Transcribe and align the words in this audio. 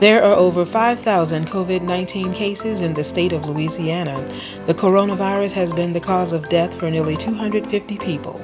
There 0.00 0.24
are 0.24 0.34
over 0.34 0.64
5,000 0.64 1.46
COVID 1.46 1.82
19 1.82 2.32
cases 2.32 2.80
in 2.80 2.94
the 2.94 3.04
state 3.04 3.34
of 3.34 3.46
Louisiana. 3.46 4.24
The 4.64 4.72
coronavirus 4.72 5.52
has 5.52 5.74
been 5.74 5.92
the 5.92 6.00
cause 6.00 6.32
of 6.32 6.48
death 6.48 6.74
for 6.74 6.90
nearly 6.90 7.18
250 7.18 7.98
people. 7.98 8.40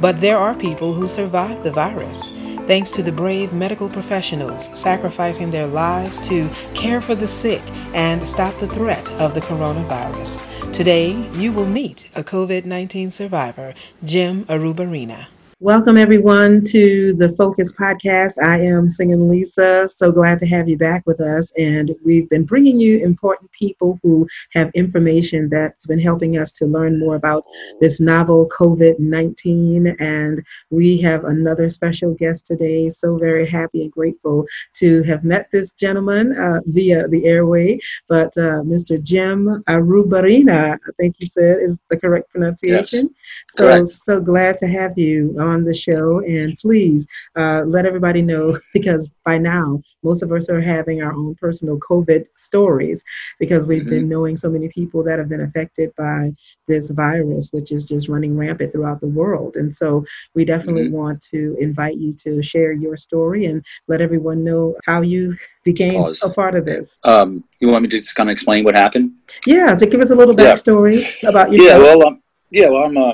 But 0.00 0.20
there 0.20 0.38
are 0.38 0.54
people 0.54 0.94
who 0.94 1.08
survived 1.08 1.64
the 1.64 1.72
virus. 1.72 2.28
Thanks 2.68 2.92
to 2.92 3.02
the 3.02 3.10
brave 3.10 3.52
medical 3.52 3.88
professionals 3.88 4.70
sacrificing 4.78 5.50
their 5.50 5.66
lives 5.66 6.20
to 6.28 6.48
care 6.74 7.00
for 7.00 7.16
the 7.16 7.26
sick 7.26 7.62
and 7.92 8.22
stop 8.22 8.56
the 8.58 8.68
threat 8.68 9.10
of 9.14 9.34
the 9.34 9.40
coronavirus. 9.40 10.40
Today, 10.72 11.10
you 11.32 11.50
will 11.50 11.66
meet 11.66 12.08
a 12.14 12.22
COVID 12.22 12.66
19 12.66 13.10
survivor, 13.10 13.74
Jim 14.04 14.44
Arubarina. 14.44 15.26
Welcome, 15.62 15.98
everyone, 15.98 16.64
to 16.68 17.12
the 17.18 17.34
Focus 17.36 17.70
Podcast. 17.70 18.42
I 18.42 18.62
am 18.62 18.88
Singing 18.88 19.28
Lisa. 19.28 19.90
So 19.94 20.10
glad 20.10 20.38
to 20.38 20.46
have 20.46 20.70
you 20.70 20.78
back 20.78 21.02
with 21.04 21.20
us. 21.20 21.52
And 21.58 21.94
we've 22.02 22.26
been 22.30 22.44
bringing 22.44 22.80
you 22.80 23.00
important 23.00 23.52
people 23.52 23.98
who 24.02 24.26
have 24.54 24.70
information 24.72 25.50
that's 25.50 25.84
been 25.84 26.00
helping 26.00 26.38
us 26.38 26.50
to 26.52 26.64
learn 26.64 26.98
more 26.98 27.16
about 27.16 27.44
this 27.78 28.00
novel 28.00 28.48
COVID 28.48 29.00
19. 29.00 29.88
And 30.00 30.42
we 30.70 30.98
have 31.02 31.24
another 31.24 31.68
special 31.68 32.14
guest 32.14 32.46
today. 32.46 32.88
So 32.88 33.18
very 33.18 33.46
happy 33.46 33.82
and 33.82 33.92
grateful 33.92 34.46
to 34.76 35.02
have 35.02 35.24
met 35.24 35.50
this 35.52 35.72
gentleman 35.72 36.38
uh, 36.38 36.60
via 36.68 37.06
the 37.08 37.26
airway. 37.26 37.78
But 38.08 38.28
uh, 38.38 38.64
Mr. 38.64 39.00
Jim 39.02 39.62
Arubarina, 39.68 40.76
I 40.76 40.90
think 40.98 41.16
you 41.18 41.26
said 41.26 41.58
is 41.60 41.78
the 41.90 41.98
correct 41.98 42.30
pronunciation. 42.30 43.10
Yes. 43.10 43.14
So, 43.50 43.64
correct. 43.64 43.88
so 43.90 44.20
glad 44.20 44.56
to 44.56 44.66
have 44.66 44.96
you 44.96 45.36
on 45.50 45.64
the 45.64 45.74
show. 45.74 46.20
And 46.20 46.56
please 46.58 47.06
uh, 47.36 47.62
let 47.66 47.86
everybody 47.86 48.22
know 48.22 48.58
because 48.72 49.10
by 49.24 49.38
now, 49.38 49.82
most 50.02 50.22
of 50.22 50.32
us 50.32 50.48
are 50.48 50.60
having 50.60 51.02
our 51.02 51.12
own 51.12 51.34
personal 51.34 51.78
COVID 51.78 52.24
stories 52.36 53.04
because 53.38 53.66
we've 53.66 53.82
mm-hmm. 53.82 53.90
been 53.90 54.08
knowing 54.08 54.36
so 54.36 54.48
many 54.48 54.68
people 54.68 55.02
that 55.04 55.18
have 55.18 55.28
been 55.28 55.42
affected 55.42 55.94
by 55.96 56.32
this 56.66 56.90
virus, 56.90 57.50
which 57.52 57.72
is 57.72 57.84
just 57.84 58.08
running 58.08 58.36
rampant 58.36 58.72
throughout 58.72 59.00
the 59.00 59.08
world. 59.08 59.56
And 59.56 59.74
so 59.74 60.04
we 60.34 60.44
definitely 60.44 60.84
mm-hmm. 60.84 60.96
want 60.96 61.20
to 61.32 61.56
invite 61.60 61.96
you 61.96 62.14
to 62.24 62.42
share 62.42 62.72
your 62.72 62.96
story 62.96 63.46
and 63.46 63.62
let 63.88 64.00
everyone 64.00 64.44
know 64.44 64.76
how 64.86 65.02
you 65.02 65.36
became 65.64 66.00
Pause. 66.00 66.22
a 66.22 66.30
part 66.30 66.54
of 66.54 66.64
this. 66.64 66.98
Um, 67.04 67.44
you 67.60 67.68
want 67.68 67.82
me 67.82 67.88
to 67.88 67.96
just 67.96 68.14
kind 68.14 68.30
of 68.30 68.32
explain 68.32 68.64
what 68.64 68.74
happened? 68.74 69.12
Yeah, 69.46 69.76
so 69.76 69.86
give 69.86 70.00
us 70.00 70.10
a 70.10 70.14
little 70.14 70.34
backstory 70.34 71.22
yeah. 71.22 71.28
about 71.28 71.52
yourself. 71.52 71.82
Yeah, 71.82 71.94
well, 71.94 72.06
um, 72.06 72.22
yeah, 72.50 72.68
well, 72.68 72.84
I'm 72.84 72.96
uh, 72.96 73.12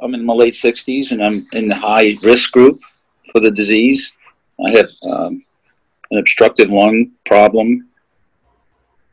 I'm 0.00 0.14
in 0.14 0.24
my 0.24 0.34
late 0.34 0.54
60s 0.54 1.12
and 1.12 1.22
I'm 1.22 1.42
in 1.52 1.68
the 1.68 1.74
high 1.74 2.14
risk 2.24 2.52
group 2.52 2.80
for 3.32 3.40
the 3.40 3.50
disease. 3.50 4.12
I 4.64 4.70
have 4.70 4.90
um, 5.04 5.44
an 6.10 6.18
obstructive 6.18 6.70
lung 6.70 7.12
problem 7.26 7.88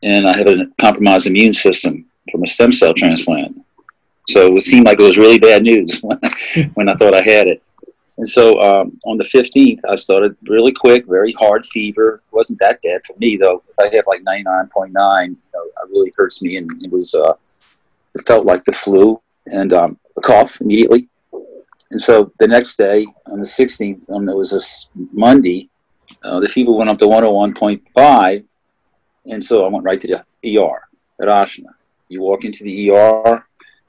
and 0.02 0.28
I 0.28 0.36
have 0.36 0.46
a 0.46 0.66
compromised 0.80 1.26
immune 1.26 1.52
system 1.52 2.06
from 2.30 2.42
a 2.42 2.46
stem 2.46 2.72
cell 2.72 2.94
transplant. 2.94 3.60
So 4.28 4.56
it 4.56 4.62
seemed 4.62 4.86
like 4.86 5.00
it 5.00 5.04
was 5.04 5.18
really 5.18 5.38
bad 5.38 5.62
news 5.62 6.00
when 6.02 6.18
I, 6.22 6.70
when 6.74 6.88
I 6.88 6.94
thought 6.94 7.14
I 7.14 7.22
had 7.22 7.48
it. 7.48 7.62
And 8.18 8.26
so 8.26 8.58
um, 8.60 8.98
on 9.04 9.18
the 9.18 9.24
15th, 9.24 9.80
I 9.88 9.96
started 9.96 10.36
really 10.48 10.72
quick, 10.72 11.06
very 11.06 11.32
hard 11.32 11.66
fever. 11.66 12.22
It 12.26 12.34
wasn't 12.34 12.58
that 12.60 12.80
bad 12.82 13.02
for 13.06 13.14
me, 13.18 13.36
though. 13.36 13.62
If 13.68 13.78
I 13.78 13.94
have 13.94 14.06
like 14.06 14.22
99.9, 14.22 15.28
you 15.28 15.36
know, 15.54 15.64
it 15.64 15.90
really 15.90 16.12
hurts 16.16 16.40
me. 16.40 16.56
And 16.56 16.70
it 16.82 16.90
was, 16.90 17.14
uh, 17.14 17.34
it 18.14 18.26
felt 18.26 18.46
like 18.46 18.64
the 18.64 18.72
flu. 18.72 19.20
And 19.48 19.74
um, 19.74 19.98
a 20.16 20.20
cough 20.20 20.60
immediately. 20.60 21.08
And 21.90 22.00
so 22.00 22.32
the 22.38 22.48
next 22.48 22.76
day, 22.76 23.06
on 23.26 23.38
the 23.38 23.46
16th, 23.46 24.10
um, 24.10 24.28
it 24.28 24.36
was 24.36 24.52
a 24.52 24.60
Monday, 25.12 25.70
uh, 26.24 26.40
the 26.40 26.48
fever 26.48 26.72
went 26.72 26.90
up 26.90 26.98
to 26.98 27.06
101.5. 27.06 28.44
And 29.26 29.44
so 29.44 29.64
I 29.64 29.68
went 29.68 29.84
right 29.84 30.00
to 30.00 30.08
the 30.42 30.58
ER 30.58 30.80
at 31.20 31.28
Ochsner. 31.28 31.74
You 32.08 32.22
walk 32.22 32.44
into 32.44 32.64
the 32.64 32.90
ER, 32.90 33.44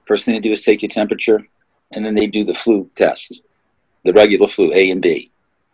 first 0.05 0.25
thing 0.25 0.35
they 0.35 0.39
do 0.39 0.51
is 0.51 0.63
take 0.63 0.81
your 0.81 0.89
temperature, 0.89 1.45
and 1.93 2.05
then 2.05 2.15
they 2.15 2.27
do 2.27 2.43
the 2.43 2.53
flu 2.53 2.89
test, 2.95 3.41
the 4.03 4.13
regular 4.13 4.47
flu, 4.47 4.71
A 4.73 4.91
and 4.91 5.01
B. 5.01 5.31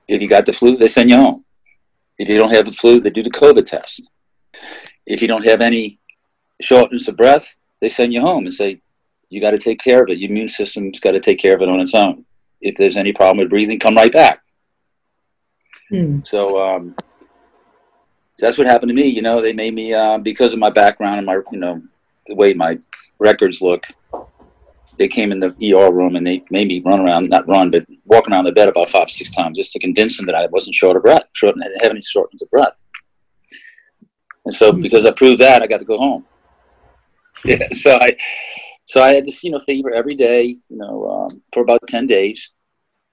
If 0.07 0.22
you 0.22 0.27
got 0.27 0.45
the 0.45 0.53
flu, 0.53 0.75
they 0.75 0.88
send 0.88 1.09
you 1.09 1.17
home. 1.17 1.45
If 2.17 2.29
you 2.29 2.38
don't 2.38 2.53
have 2.53 2.66
the 2.66 2.72
flu, 2.72 3.00
they 3.00 3.09
do 3.09 3.23
the 3.23 3.31
COVID 3.31 3.66
test. 3.66 4.09
If 5.06 5.22
you 5.22 5.27
don't 5.27 5.45
have 5.45 5.61
any 5.61 6.00
shortness 6.61 7.07
of 7.07 7.17
breath, 7.17 7.56
they 7.81 7.89
send 7.89 8.13
you 8.13 8.22
home 8.22 8.45
and 8.45 8.53
say, 8.53 8.81
you 9.33 9.41
got 9.41 9.51
to 9.51 9.57
take 9.57 9.79
care 9.79 10.03
of 10.03 10.09
it. 10.09 10.19
Your 10.19 10.29
immune 10.29 10.47
system's 10.47 10.99
got 10.99 11.13
to 11.13 11.19
take 11.19 11.39
care 11.39 11.55
of 11.55 11.61
it 11.63 11.69
on 11.69 11.79
its 11.79 11.95
own. 11.95 12.23
If 12.61 12.75
there's 12.75 12.97
any 12.97 13.11
problem 13.11 13.39
with 13.39 13.49
breathing, 13.49 13.79
come 13.79 13.95
right 13.95 14.13
back. 14.13 14.41
Hmm. 15.89 16.19
So 16.23 16.61
um, 16.61 16.95
that's 18.38 18.59
what 18.59 18.67
happened 18.67 18.89
to 18.89 18.95
me. 18.95 19.07
You 19.07 19.23
know, 19.23 19.41
they 19.41 19.51
made 19.51 19.73
me 19.73 19.91
uh, 19.91 20.19
because 20.19 20.53
of 20.53 20.59
my 20.59 20.69
background 20.69 21.17
and 21.17 21.25
my, 21.25 21.39
you 21.51 21.57
know, 21.59 21.81
the 22.27 22.35
way 22.35 22.53
my 22.53 22.77
records 23.17 23.59
look. 23.59 23.83
They 24.99 25.07
came 25.07 25.31
in 25.31 25.39
the 25.39 25.55
ER 25.73 25.91
room 25.91 26.15
and 26.15 26.25
they 26.25 26.44
made 26.51 26.67
me 26.67 26.79
run 26.85 27.00
around, 27.00 27.27
not 27.27 27.47
run, 27.47 27.71
but 27.71 27.88
walk 28.05 28.29
around 28.29 28.45
the 28.45 28.51
bed 28.51 28.69
about 28.69 28.89
five, 28.89 29.09
six 29.09 29.31
times 29.31 29.57
just 29.57 29.73
to 29.73 29.79
convince 29.79 30.17
them 30.17 30.27
that 30.27 30.35
I 30.35 30.45
wasn't 30.51 30.75
short 30.75 30.95
of 30.95 31.01
breath, 31.01 31.23
short, 31.33 31.55
and 31.55 31.63
didn't 31.63 31.81
have 31.81 31.89
any 31.89 32.03
shortness 32.03 32.44
of 32.44 32.51
breath. 32.51 32.83
And 34.45 34.53
so, 34.53 34.71
hmm. 34.71 34.81
because 34.83 35.07
I 35.07 35.11
proved 35.11 35.39
that, 35.39 35.63
I 35.63 35.67
got 35.67 35.79
to 35.79 35.85
go 35.85 35.97
home. 35.97 36.25
Yeah, 37.44 37.67
so 37.71 37.97
I, 38.00 38.15
so 38.85 39.01
I 39.01 39.13
had 39.13 39.25
this, 39.25 39.44
you 39.44 39.51
know, 39.51 39.61
fever 39.66 39.94
every 39.94 40.16
day, 40.16 40.57
you 40.69 40.77
know, 40.77 41.09
um, 41.09 41.41
for 41.53 41.63
about 41.63 41.88
10 41.88 42.07
days. 42.07 42.49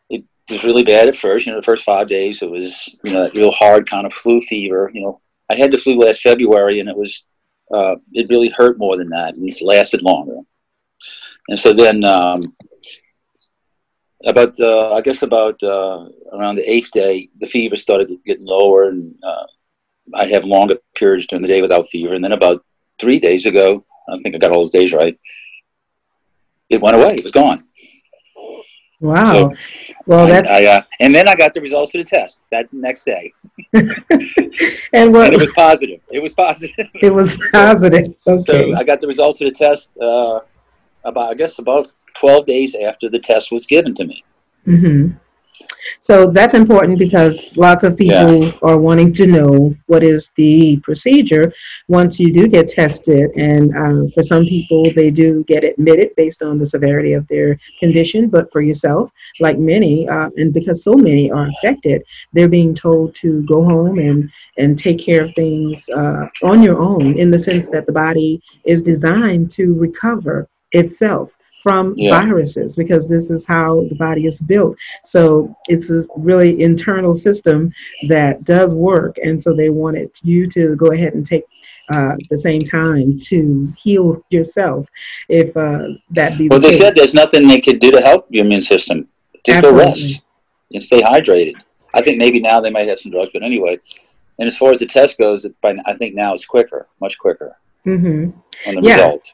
It 0.08 0.24
was 0.50 0.64
really 0.64 0.82
bad 0.82 1.06
at 1.06 1.14
first. 1.14 1.46
You 1.46 1.52
know, 1.52 1.60
the 1.60 1.64
first 1.64 1.84
five 1.84 2.08
days, 2.08 2.42
it 2.42 2.50
was, 2.50 2.88
you 3.04 3.12
know, 3.12 3.22
that 3.22 3.34
real 3.34 3.52
hard 3.52 3.88
kind 3.88 4.04
of 4.04 4.12
flu 4.12 4.40
fever. 4.40 4.90
You 4.92 5.02
know, 5.02 5.20
I 5.48 5.54
had 5.54 5.70
the 5.70 5.78
flu 5.78 5.94
last 5.94 6.22
February 6.22 6.80
and 6.80 6.88
it 6.88 6.96
was, 6.96 7.24
uh, 7.72 7.96
it 8.12 8.28
really 8.30 8.48
hurt 8.48 8.78
more 8.78 8.96
than 8.96 9.10
that 9.10 9.36
and 9.36 9.48
it 9.48 9.62
lasted 9.62 10.02
longer. 10.02 10.38
And 11.48 11.58
so 11.58 11.72
then, 11.72 12.02
um, 12.02 12.42
about, 14.26 14.58
uh, 14.58 14.92
I 14.92 15.02
guess 15.02 15.22
about 15.22 15.62
uh, 15.62 16.06
around 16.32 16.56
the 16.56 16.68
eighth 16.68 16.90
day, 16.90 17.28
the 17.38 17.46
fever 17.46 17.76
started 17.76 18.12
getting 18.26 18.44
lower 18.44 18.88
and 18.88 19.14
uh, 19.22 19.46
I'd 20.14 20.32
have 20.32 20.44
longer 20.44 20.78
periods 20.96 21.28
during 21.28 21.42
the 21.42 21.48
day 21.48 21.62
without 21.62 21.88
fever. 21.90 22.14
And 22.14 22.24
then 22.24 22.32
about 22.32 22.64
three 22.98 23.20
days 23.20 23.46
ago, 23.46 23.86
I 24.12 24.18
think 24.18 24.34
I 24.34 24.38
got 24.38 24.50
all 24.50 24.58
those 24.58 24.70
days 24.70 24.92
right 24.92 25.16
it 26.70 26.80
went 26.80 26.96
away. 26.96 27.16
It 27.16 27.22
was 27.22 27.32
gone. 27.32 27.64
Wow. 29.00 29.32
So 29.32 29.52
well, 30.06 30.26
that's 30.26 30.48
I, 30.48 30.64
uh, 30.66 30.82
and 31.00 31.14
then 31.14 31.26
I 31.26 31.34
got 31.34 31.54
the 31.54 31.60
results 31.60 31.94
of 31.94 32.04
the 32.04 32.04
test 32.04 32.44
that 32.52 32.70
next 32.72 33.04
day. 33.04 33.32
and, 33.72 35.12
what, 35.12 35.26
and 35.26 35.34
it 35.34 35.40
was 35.40 35.52
positive. 35.56 36.00
It 36.10 36.22
was 36.22 36.34
positive. 36.34 36.86
It 37.02 37.12
was 37.12 37.36
positive. 37.52 38.14
So, 38.18 38.40
okay. 38.40 38.72
So 38.72 38.76
I 38.76 38.84
got 38.84 39.00
the 39.00 39.06
results 39.06 39.40
of 39.40 39.46
the 39.46 39.54
test 39.54 39.90
uh, 39.98 40.40
about 41.04 41.30
I 41.30 41.34
guess 41.34 41.58
about 41.58 41.88
twelve 42.14 42.44
days 42.44 42.74
after 42.74 43.08
the 43.08 43.18
test 43.18 43.52
was 43.52 43.66
given 43.66 43.94
to 43.94 44.04
me. 44.04 44.22
Mm-hmm. 44.66 45.16
So 46.02 46.30
that's 46.30 46.54
important 46.54 46.98
because 46.98 47.56
lots 47.56 47.84
of 47.84 47.96
people 47.96 48.44
yeah. 48.44 48.52
are 48.62 48.78
wanting 48.78 49.12
to 49.14 49.26
know 49.26 49.74
what 49.86 50.02
is 50.02 50.30
the 50.36 50.78
procedure 50.78 51.52
once 51.88 52.18
you 52.18 52.32
do 52.32 52.48
get 52.48 52.68
tested. 52.68 53.30
And 53.36 53.76
uh, 53.76 54.10
for 54.14 54.22
some 54.22 54.44
people, 54.44 54.84
they 54.94 55.10
do 55.10 55.44
get 55.44 55.62
admitted 55.62 56.16
based 56.16 56.42
on 56.42 56.58
the 56.58 56.66
severity 56.66 57.12
of 57.12 57.26
their 57.28 57.58
condition. 57.78 58.28
But 58.28 58.50
for 58.50 58.62
yourself, 58.62 59.10
like 59.40 59.58
many, 59.58 60.08
uh, 60.08 60.30
and 60.36 60.54
because 60.54 60.82
so 60.82 60.94
many 60.94 61.30
are 61.30 61.48
affected, 61.48 62.02
they're 62.32 62.48
being 62.48 62.74
told 62.74 63.14
to 63.16 63.44
go 63.44 63.62
home 63.62 63.98
and, 63.98 64.30
and 64.56 64.78
take 64.78 64.98
care 64.98 65.24
of 65.24 65.34
things 65.34 65.88
uh, 65.90 66.26
on 66.42 66.62
your 66.62 66.80
own 66.80 67.18
in 67.18 67.30
the 67.30 67.38
sense 67.38 67.68
that 67.68 67.86
the 67.86 67.92
body 67.92 68.40
is 68.64 68.80
designed 68.80 69.50
to 69.52 69.74
recover 69.74 70.48
itself 70.72 71.30
from 71.62 71.94
yeah. 71.96 72.10
viruses 72.10 72.74
because 72.76 73.06
this 73.06 73.30
is 73.30 73.46
how 73.46 73.86
the 73.88 73.94
body 73.96 74.26
is 74.26 74.40
built. 74.40 74.76
So 75.04 75.54
it's 75.68 75.90
a 75.90 76.04
really 76.16 76.62
internal 76.62 77.14
system 77.14 77.72
that 78.08 78.44
does 78.44 78.74
work. 78.74 79.16
And 79.22 79.42
so 79.42 79.54
they 79.54 79.70
wanted 79.70 80.10
you 80.22 80.46
to 80.48 80.74
go 80.76 80.92
ahead 80.92 81.14
and 81.14 81.26
take 81.26 81.44
uh, 81.92 82.14
the 82.30 82.38
same 82.38 82.62
time 82.62 83.18
to 83.18 83.68
heal 83.82 84.24
yourself 84.30 84.86
if 85.28 85.56
uh, 85.56 85.88
that 86.10 86.38
be 86.38 86.48
well 86.48 86.60
the 86.60 86.68
they 86.68 86.72
case. 86.72 86.78
said 86.78 86.94
there's 86.94 87.14
nothing 87.14 87.48
they 87.48 87.60
could 87.60 87.80
do 87.80 87.90
to 87.90 88.00
help 88.00 88.26
your 88.30 88.44
immune 88.44 88.62
system 88.62 89.08
just 89.44 89.56
Absolutely. 89.56 89.82
go 89.82 89.88
rest 89.88 90.20
and 90.72 90.84
stay 90.84 91.02
hydrated 91.02 91.54
i 91.94 92.00
think 92.00 92.16
maybe 92.16 92.38
now 92.38 92.60
they 92.60 92.70
might 92.70 92.86
have 92.86 93.00
some 93.00 93.10
drugs 93.10 93.30
but 93.32 93.42
anyway 93.42 93.76
and 94.38 94.46
as 94.46 94.56
far 94.56 94.70
as 94.70 94.78
the 94.78 94.86
test 94.86 95.18
goes 95.18 95.44
i 95.64 95.96
think 95.96 96.14
now 96.14 96.32
it's 96.32 96.46
quicker 96.46 96.86
much 97.00 97.18
quicker 97.18 97.56
mm-hmm. 97.84 98.30
on 98.68 98.74
the 98.76 98.82
yeah. 98.82 98.94
result 98.94 99.32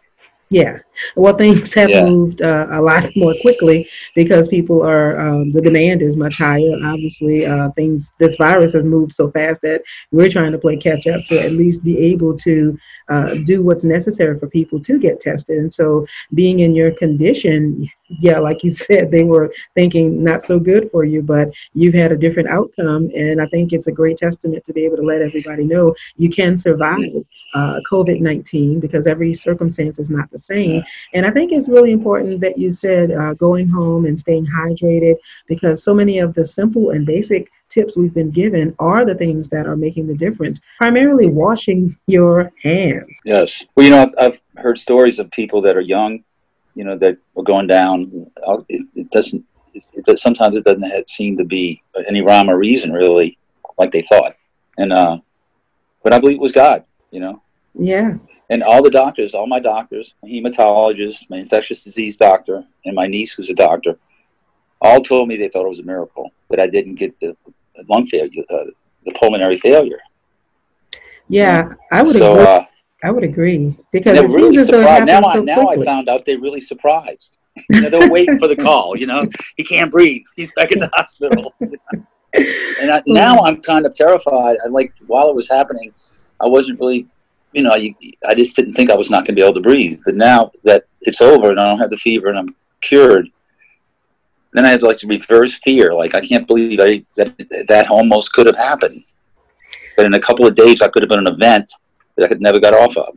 yeah. 0.48 0.78
Well, 1.16 1.34
things 1.34 1.74
have 1.74 1.90
yeah. 1.90 2.04
moved 2.04 2.40
uh, 2.40 2.68
a 2.70 2.80
lot 2.80 3.10
more 3.16 3.34
quickly 3.40 3.88
because 4.14 4.48
people 4.48 4.82
are, 4.82 5.18
um, 5.18 5.52
the 5.52 5.60
demand 5.60 6.02
is 6.02 6.16
much 6.16 6.38
higher. 6.38 6.72
Obviously, 6.84 7.44
uh, 7.44 7.70
things, 7.72 8.12
this 8.18 8.36
virus 8.36 8.72
has 8.72 8.84
moved 8.84 9.12
so 9.12 9.30
fast 9.30 9.60
that 9.62 9.82
we're 10.12 10.30
trying 10.30 10.52
to 10.52 10.58
play 10.58 10.76
catch 10.76 11.06
up 11.06 11.24
to 11.26 11.40
at 11.40 11.52
least 11.52 11.82
be 11.82 11.98
able 11.98 12.36
to 12.38 12.78
uh, 13.08 13.34
do 13.44 13.62
what's 13.62 13.84
necessary 13.84 14.38
for 14.38 14.48
people 14.48 14.80
to 14.80 14.98
get 14.98 15.20
tested. 15.20 15.58
And 15.58 15.72
so, 15.72 16.06
being 16.34 16.60
in 16.60 16.74
your 16.74 16.92
condition, 16.92 17.88
yeah, 18.08 18.38
like 18.38 18.62
you 18.62 18.70
said, 18.86 19.10
they 19.10 19.24
were 19.24 19.52
thinking 19.74 20.22
not 20.22 20.44
so 20.44 20.58
good 20.58 20.90
for 20.90 21.04
you, 21.04 21.22
but 21.22 21.50
you've 21.74 21.94
had 21.94 22.12
a 22.12 22.16
different 22.16 22.48
outcome. 22.48 23.10
And 23.14 23.40
I 23.40 23.46
think 23.46 23.72
it's 23.72 23.86
a 23.86 23.92
great 23.92 24.18
testament 24.18 24.64
to 24.64 24.72
be 24.72 24.84
able 24.84 24.96
to 24.96 25.02
let 25.02 25.22
everybody 25.22 25.64
know 25.64 25.94
you 26.16 26.30
can 26.30 26.56
survive 26.56 27.24
uh, 27.54 27.80
COVID 27.90 28.20
19 28.20 28.80
because 28.80 29.06
every 29.06 29.32
circumstance 29.32 29.98
is 29.98 30.10
not 30.10 30.30
the 30.30 30.38
same. 30.38 30.82
And 31.14 31.26
I 31.26 31.30
think 31.30 31.52
it's 31.52 31.68
really 31.68 31.92
important 31.92 32.40
that 32.40 32.58
you 32.58 32.72
said 32.72 33.10
uh, 33.10 33.34
going 33.34 33.68
home 33.68 34.06
and 34.06 34.18
staying 34.18 34.46
hydrated 34.46 35.16
because 35.46 35.82
so 35.82 35.94
many 35.94 36.18
of 36.18 36.34
the 36.34 36.44
simple 36.44 36.90
and 36.90 37.06
basic 37.06 37.50
tips 37.68 37.96
we've 37.96 38.14
been 38.14 38.30
given 38.30 38.74
are 38.78 39.04
the 39.04 39.14
things 39.14 39.48
that 39.48 39.66
are 39.66 39.76
making 39.76 40.06
the 40.06 40.14
difference. 40.14 40.60
Primarily 40.78 41.26
washing 41.26 41.96
your 42.06 42.52
hands. 42.62 43.18
Yes. 43.24 43.64
Well, 43.74 43.84
you 43.84 43.90
know, 43.90 44.02
I've, 44.02 44.14
I've 44.18 44.40
heard 44.56 44.78
stories 44.78 45.18
of 45.18 45.30
people 45.30 45.60
that 45.62 45.76
are 45.76 45.80
young, 45.80 46.22
you 46.76 46.84
know, 46.84 46.96
that 46.98 47.16
are 47.36 47.42
going 47.42 47.66
down. 47.66 48.30
It, 48.68 48.86
it 48.94 49.10
doesn't, 49.10 49.44
it, 49.74 50.18
sometimes 50.20 50.54
it 50.54 50.62
doesn't 50.62 51.10
seem 51.10 51.36
to 51.36 51.44
be 51.44 51.82
any 52.06 52.20
rhyme 52.20 52.48
or 52.48 52.58
reason 52.58 52.92
really 52.92 53.36
like 53.78 53.90
they 53.90 54.02
thought. 54.02 54.34
And, 54.78 54.92
uh, 54.92 55.18
but 56.04 56.12
I 56.12 56.20
believe 56.20 56.36
it 56.36 56.42
was 56.42 56.52
God, 56.52 56.84
you 57.10 57.18
know? 57.18 57.42
Yeah. 57.74 58.16
And 58.48 58.62
all 58.62 58.82
the 58.82 58.90
doctors, 58.90 59.34
all 59.34 59.46
my 59.46 59.58
doctors, 59.58 60.14
my 60.22 60.28
hematologist, 60.28 61.28
my 61.30 61.38
infectious 61.38 61.82
disease 61.82 62.16
doctor, 62.16 62.64
and 62.84 62.94
my 62.94 63.06
niece 63.06 63.32
who's 63.32 63.50
a 63.50 63.54
doctor, 63.54 63.98
all 64.80 65.00
told 65.00 65.28
me 65.28 65.36
they 65.36 65.48
thought 65.48 65.66
it 65.66 65.70
was 65.70 65.80
a 65.80 65.84
miracle 65.84 66.30
that 66.50 66.60
I 66.60 66.68
didn't 66.68 66.94
get 66.94 67.18
the, 67.20 67.34
the 67.74 67.84
lung 67.88 68.06
failure, 68.06 68.44
uh, 68.50 68.64
the 69.04 69.12
pulmonary 69.12 69.58
failure. 69.58 69.98
Yeah, 71.28 71.72
I 71.90 72.02
would 72.02 72.16
so, 72.16 72.32
agree. 72.32 72.44
Uh, 72.44 72.62
I 73.06 73.10
would 73.12 73.22
agree 73.22 73.76
because 73.92 74.18
it 74.18 74.36
really 74.36 74.56
seems 74.56 74.66
surprised. 74.66 75.06
Now, 75.06 75.20
so 75.20 75.40
I, 75.40 75.44
now 75.44 75.68
I 75.68 75.84
found 75.84 76.08
out 76.08 76.24
they're 76.24 76.40
really 76.40 76.60
surprised. 76.60 77.38
you 77.70 77.82
know, 77.82 77.88
they're 77.88 78.10
waiting 78.10 78.36
for 78.36 78.48
the 78.48 78.56
call. 78.56 78.96
You 78.96 79.06
know, 79.06 79.22
he 79.56 79.62
can't 79.62 79.92
breathe. 79.92 80.24
He's 80.34 80.50
back 80.56 80.72
at 80.72 80.80
the 80.80 80.90
hospital. 80.92 81.54
and 81.60 82.90
I, 82.90 83.00
now 83.06 83.38
I'm 83.44 83.62
kind 83.62 83.86
of 83.86 83.94
terrified. 83.94 84.56
I 84.64 84.68
like 84.70 84.92
while 85.06 85.30
it 85.30 85.36
was 85.36 85.48
happening, 85.48 85.94
I 86.40 86.48
wasn't 86.48 86.80
really, 86.80 87.06
you 87.52 87.62
know, 87.62 87.70
I, 87.70 87.94
I 88.26 88.34
just 88.34 88.56
didn't 88.56 88.74
think 88.74 88.90
I 88.90 88.96
was 88.96 89.08
not 89.08 89.18
going 89.18 89.36
to 89.36 89.40
be 89.40 89.44
able 89.44 89.54
to 89.54 89.60
breathe. 89.60 90.00
But 90.04 90.16
now 90.16 90.50
that 90.64 90.86
it's 91.02 91.20
over 91.20 91.52
and 91.52 91.60
I 91.60 91.68
don't 91.68 91.78
have 91.78 91.90
the 91.90 91.98
fever 91.98 92.26
and 92.26 92.38
I'm 92.40 92.56
cured, 92.80 93.28
then 94.52 94.64
I 94.64 94.70
had 94.70 94.80
to 94.80 94.86
like 94.86 94.98
reverse 95.04 95.60
fear. 95.60 95.94
Like 95.94 96.16
I 96.16 96.26
can't 96.26 96.48
believe 96.48 96.80
I, 96.80 97.04
that 97.14 97.36
that 97.68 97.88
almost 97.88 98.32
could 98.32 98.46
have 98.46 98.56
happened. 98.56 99.04
But 99.96 100.06
in 100.06 100.14
a 100.14 100.20
couple 100.20 100.44
of 100.44 100.56
days, 100.56 100.82
I 100.82 100.88
could 100.88 101.04
have 101.04 101.08
been 101.08 101.24
an 101.24 101.32
event 101.32 101.70
that 102.16 102.24
I 102.24 102.28
could 102.28 102.40
never 102.40 102.60
got 102.60 102.74
off 102.74 102.96
of. 102.96 103.14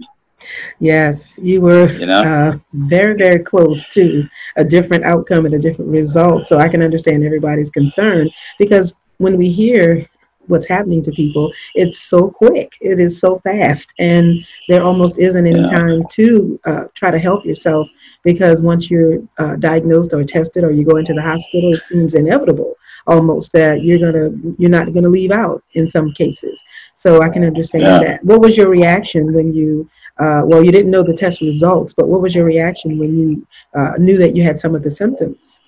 Yes, 0.80 1.38
you 1.42 1.62
were 1.62 1.92
you 1.92 2.06
know? 2.06 2.22
uh, 2.22 2.58
very, 2.74 3.16
very 3.18 3.44
close 3.44 3.88
to 3.90 4.24
a 4.56 4.64
different 4.64 5.04
outcome 5.04 5.46
and 5.46 5.54
a 5.56 5.60
different 5.60 5.92
result. 5.92 6.48
So 6.48 6.58
I 6.58 6.70
can 6.70 6.82
understand 6.82 7.24
everybody's 7.24 7.70
concern 7.70 8.30
because 8.58 8.96
when 9.18 9.38
we 9.38 9.52
hear 9.52 10.08
what's 10.48 10.68
happening 10.68 11.02
to 11.04 11.12
people, 11.12 11.52
it's 11.76 12.00
so 12.00 12.30
quick, 12.30 12.74
it 12.82 13.00
is 13.00 13.20
so 13.20 13.40
fast, 13.40 13.90
and 14.00 14.46
there 14.68 14.84
almost 14.84 15.20
isn't 15.20 15.46
any 15.46 15.62
yeah. 15.62 15.68
time 15.68 16.04
to 16.12 16.60
uh, 16.66 16.84
try 16.96 17.12
to 17.12 17.20
help 17.20 17.46
yourself 17.46 17.88
because 18.24 18.62
once 18.62 18.90
you're 18.90 19.22
uh, 19.38 19.56
diagnosed 19.58 20.14
or 20.14 20.24
tested 20.24 20.64
or 20.64 20.72
you 20.72 20.84
go 20.84 20.98
into 20.98 21.14
the 21.14 21.22
hospital, 21.22 21.74
it 21.74 21.86
seems 21.86 22.16
inevitable 22.16 22.76
almost 23.08 23.52
that 23.54 23.84
you're 23.84 24.00
gonna 24.00 24.30
you're 24.58 24.70
not 24.70 24.94
gonna 24.94 25.10
leave 25.10 25.32
out 25.32 25.64
in 25.74 25.90
some 25.90 26.14
cases. 26.14 26.62
So 26.96 27.22
I 27.22 27.30
can 27.30 27.44
understand 27.44 27.84
yeah. 27.84 28.00
that. 28.00 28.26
What 28.26 28.42
was 28.42 28.58
your 28.58 28.70
reaction 28.70 29.34
when 29.34 29.54
you 29.54 29.90
uh, 30.20 30.42
well 30.46 30.64
you 30.64 30.72
didn't 30.72 30.92
know 30.92 31.04
the 31.04 31.16
test 31.16 31.42
results, 31.42 31.94
but 31.94 32.08
what 32.08 32.22
was 32.22 32.36
your 32.36 32.46
reaction 32.46 32.98
when 32.98 33.18
you 33.18 33.48
uh, 33.76 33.94
knew 33.98 34.18
that 34.18 34.36
you 34.36 34.44
had 34.44 34.60
some 34.60 34.76
of 34.76 34.84
the 34.84 34.92
symptoms? 34.92 35.60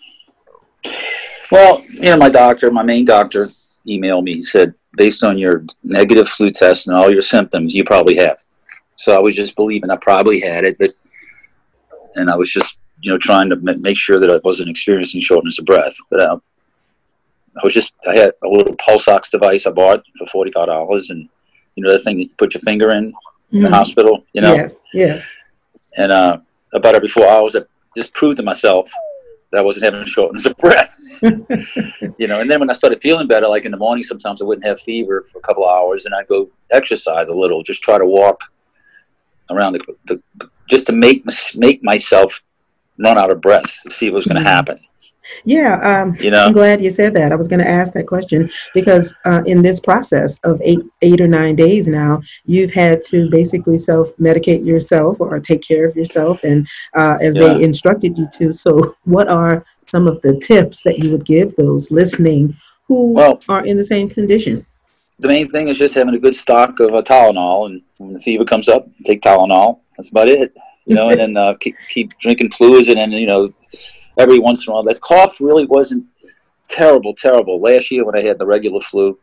Well, 1.52 1.82
you 1.92 2.04
know, 2.04 2.18
my 2.18 2.30
doctor, 2.30 2.72
my 2.72 2.84
main 2.84 3.06
doctor, 3.06 3.50
emailed 3.88 4.24
me. 4.24 4.36
He 4.36 4.44
said, 4.44 4.74
based 4.98 5.24
on 5.24 5.38
your 5.38 5.66
negative 5.84 6.30
flu 6.30 6.52
test 6.52 6.88
and 6.88 6.96
all 6.96 7.12
your 7.12 7.22
symptoms, 7.22 7.74
you 7.74 7.84
probably 7.84 8.16
have 8.16 8.32
it. 8.32 8.42
So 8.96 9.16
I 9.16 9.20
was 9.20 9.36
just 9.36 9.56
believing 9.56 9.90
I 9.90 9.98
probably 9.98 10.40
had 10.40 10.64
it, 10.64 10.78
but 10.80 10.94
and 12.16 12.30
I 12.30 12.36
was 12.36 12.52
just 12.52 12.78
you 13.02 13.12
know 13.12 13.18
trying 13.18 13.50
to 13.50 13.58
make 13.80 13.98
sure 13.98 14.20
that 14.20 14.30
I 14.30 14.40
wasn't 14.44 14.70
experiencing 14.70 15.22
shortness 15.22 15.60
of 15.60 15.66
breath. 15.66 15.96
But 16.10 16.20
uh, 16.20 16.38
I 17.58 17.62
was 17.64 17.74
just 17.74 17.94
I 18.10 18.14
had 18.14 18.34
a 18.44 18.48
little 18.48 18.76
pulse 18.76 19.08
ox 19.08 19.30
device 19.30 19.66
I 19.66 19.72
bought 19.72 20.04
for 20.18 20.28
forty 20.28 20.52
five 20.52 20.68
dollars, 20.68 21.10
and 21.10 21.28
you 21.76 21.84
know 21.84 21.92
the 21.92 22.00
thing 22.00 22.18
that 22.18 22.24
you 22.24 22.30
put 22.38 22.54
your 22.54 22.62
finger 22.62 22.92
in 22.92 23.12
mm-hmm. 23.12 23.58
in 23.58 23.64
the 23.64 23.68
mm-hmm. 23.68 23.76
hospital, 23.76 24.24
you 24.34 24.42
know. 24.42 24.54
Yes. 24.54 24.76
Yes. 24.94 25.28
And 25.98 26.12
uh, 26.12 26.40
about 26.74 26.96
every 26.96 27.10
four 27.10 27.28
hours, 27.28 27.56
I 27.56 27.62
just 27.98 28.14
proved 28.14 28.38
to 28.38 28.44
myself 28.44 28.90
that 29.52 29.60
I 29.60 29.62
wasn't 29.62 29.86
having 29.86 30.06
shortness 30.06 30.46
of 30.46 30.56
breath. 30.58 30.96
you 31.22 32.28
know, 32.28 32.40
and 32.40 32.50
then 32.50 32.60
when 32.62 32.70
I 32.70 32.74
started 32.74 33.02
feeling 33.02 33.28
better, 33.28 33.48
like 33.48 33.66
in 33.66 33.72
the 33.72 33.78
morning, 33.78 34.04
sometimes 34.04 34.42
I 34.42 34.46
wouldn't 34.46 34.66
have 34.66 34.80
fever 34.80 35.26
for 35.30 35.40
a 35.40 35.42
couple 35.42 35.66
of 35.66 35.70
hours, 35.70 36.06
and 36.06 36.16
I'd 36.16 36.28
go 36.28 36.50
exercise 36.72 37.28
a 37.28 37.34
little, 37.34 37.62
just 37.62 37.84
try 37.84 37.98
to 37.98 38.06
walk 38.06 38.44
around 39.50 39.74
the, 39.74 40.22
the 40.40 40.50
just 40.70 40.86
to 40.88 40.94
make 40.94 41.26
make 41.56 41.84
myself 41.84 42.42
run 42.98 43.18
out 43.18 43.32
of 43.32 43.42
breath 43.42 43.82
to 43.84 43.92
see 43.92 44.10
what 44.10 44.18
was 44.18 44.28
going 44.28 44.42
to 44.42 44.48
mm-hmm. 44.48 44.56
happen. 44.56 44.80
Yeah, 45.46 45.80
um, 45.82 46.16
you 46.20 46.32
know, 46.32 46.46
I'm 46.46 46.54
glad 46.54 46.84
you 46.84 46.92
said 46.92 47.14
that. 47.16 47.32
I 47.32 47.36
was 47.36 47.48
going 47.48 47.60
to 47.60 47.68
ask 47.68 47.94
that 47.94 48.08
question 48.08 48.50
because 48.74 49.14
uh, 49.26 49.42
in 49.46 49.62
this 49.62 49.80
process 49.80 50.38
of 50.44 50.62
eight, 50.64 50.80
eight 51.02 51.22
or 51.22 51.28
nine 51.28 51.56
days 51.56 51.88
now, 51.88 52.22
you've 52.46 52.72
had 52.72 53.04
to 53.06 53.30
basically 53.30 53.78
self-medicate 53.78 54.66
yourself 54.66 55.20
or 55.20 55.40
take 55.40 55.64
care 55.64 55.88
of 55.88 55.96
yourself, 55.96 56.44
and 56.44 56.68
uh, 56.96 57.18
as 57.22 57.38
yeah. 57.38 57.54
they 57.54 57.64
instructed 57.64 58.18
you 58.18 58.28
to. 58.34 58.54
So, 58.54 58.96
what 59.06 59.28
are 59.28 59.66
some 59.88 60.08
of 60.08 60.22
the 60.22 60.40
tips 60.40 60.84
that 60.84 61.00
you 61.00 61.12
would 61.12 61.26
give 61.26 61.56
those 61.56 61.92
listening 61.92 62.56
who 62.88 63.14
well, 63.14 63.42
are 63.50 63.66
in 63.66 63.78
the 63.78 63.86
same 63.86 64.10
condition? 64.10 64.60
The 65.20 65.28
main 65.28 65.50
thing 65.52 65.68
is 65.68 65.78
just 65.78 65.96
having 65.96 66.16
a 66.16 66.20
good 66.20 66.36
stock 66.36 66.80
of 66.80 66.94
a 66.94 67.04
Tylenol, 67.04 67.68
and 67.68 67.82
when 67.98 68.14
the 68.14 68.20
fever 68.20 68.46
comes 68.46 68.68
up, 68.68 68.88
take 69.06 69.22
Tylenol. 69.22 69.80
That's 69.98 70.10
about 70.10 70.30
it. 70.30 70.54
You 70.86 70.96
know, 70.96 71.10
and 71.10 71.20
then 71.22 71.38
uh, 71.38 71.54
keep, 71.60 71.76
keep 71.90 72.18
drinking 72.20 72.52
fluids, 72.52 72.88
and 72.88 72.98
then 72.98 73.12
you 73.12 73.28
know 73.28 73.50
every 74.18 74.40
once 74.40 74.66
in 74.66 74.72
a 74.72 74.74
while. 74.74 74.84
That 74.84 75.02
cough 75.02 75.40
really 75.42 75.66
wasn't 75.66 76.06
terrible, 76.68 77.14
terrible. 77.14 77.60
Last 77.60 77.92
year 77.92 78.06
when 78.06 78.18
I 78.18 78.22
had 78.22 78.40
the 78.40 78.46
regular 78.46 78.82
flu, 78.82 79.20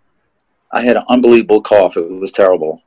I 0.73 0.83
had 0.83 0.97
an 0.97 1.05
unbelievable 1.09 1.63
cough. 1.63 1.97
It 1.97 2.11
was 2.11 2.33
terrible. 2.33 2.83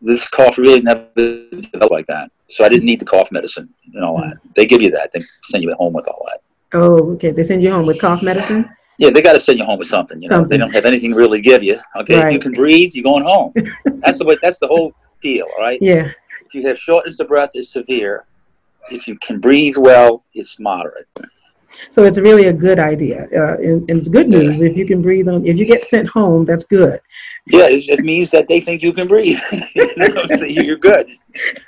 This 0.00 0.26
cough 0.28 0.56
really 0.56 0.80
never 0.80 1.10
developed 1.14 1.92
like 1.92 2.06
that. 2.06 2.30
So 2.48 2.64
I 2.64 2.68
didn't 2.68 2.86
need 2.86 3.00
the 3.00 3.06
cough 3.06 3.30
medicine 3.30 3.68
and 3.94 4.04
all 4.04 4.20
that. 4.20 4.38
They 4.56 4.66
give 4.66 4.80
you 4.80 4.90
that. 4.92 5.12
They 5.12 5.20
send 5.20 5.62
you 5.62 5.74
home 5.74 5.92
with 5.92 6.08
all 6.08 6.26
that. 6.30 6.40
Oh, 6.72 7.12
okay. 7.14 7.32
They 7.32 7.44
send 7.44 7.62
you 7.62 7.70
home 7.70 7.86
with 7.86 8.00
cough 8.00 8.22
medicine? 8.22 8.68
Yeah, 8.98 9.10
they 9.10 9.22
got 9.22 9.32
to 9.32 9.40
send 9.40 9.58
you 9.58 9.64
home 9.64 9.78
with 9.78 9.88
something. 9.88 10.20
You 10.22 10.28
know, 10.28 10.36
something. 10.36 10.50
they 10.50 10.58
don't 10.58 10.72
have 10.72 10.84
anything 10.84 11.14
really 11.14 11.38
to 11.38 11.42
give 11.42 11.62
you. 11.62 11.76
Okay, 11.96 12.22
right. 12.22 12.32
you 12.32 12.38
can 12.38 12.52
breathe. 12.52 12.92
You're 12.94 13.04
going 13.04 13.24
home. 13.24 13.52
that's 13.84 14.18
the 14.18 14.24
way. 14.24 14.36
That's 14.42 14.58
the 14.58 14.68
whole 14.68 14.92
deal. 15.20 15.46
All 15.56 15.64
right. 15.64 15.78
Yeah. 15.80 16.10
If 16.44 16.54
you 16.54 16.66
have 16.66 16.78
shortness 16.78 17.18
of 17.20 17.28
breath, 17.28 17.50
it's 17.54 17.70
severe 17.70 18.26
if 18.90 19.06
you 19.06 19.16
can 19.18 19.40
breathe 19.40 19.76
well, 19.76 20.24
it's 20.34 20.58
moderate. 20.58 21.08
So 21.90 22.04
it's 22.04 22.18
really 22.18 22.46
a 22.48 22.52
good 22.52 22.78
idea, 22.78 23.26
uh, 23.34 23.56
and, 23.56 23.88
and, 23.88 23.98
it's 23.98 24.08
good 24.08 24.28
news 24.28 24.58
yeah. 24.58 24.68
if 24.68 24.76
you 24.76 24.86
can 24.86 25.00
breathe 25.00 25.28
on. 25.28 25.46
If 25.46 25.56
you 25.56 25.64
get 25.64 25.82
sent 25.82 26.08
home, 26.08 26.44
that's 26.44 26.64
good. 26.64 27.00
Yeah, 27.46 27.68
it, 27.68 27.88
it 27.88 28.04
means 28.04 28.30
that 28.32 28.48
they 28.48 28.60
think 28.60 28.82
you 28.82 28.92
can 28.92 29.08
breathe. 29.08 29.38
you 29.74 29.96
know, 29.96 30.24
so 30.26 30.44
you're 30.44 30.76
good. 30.76 31.06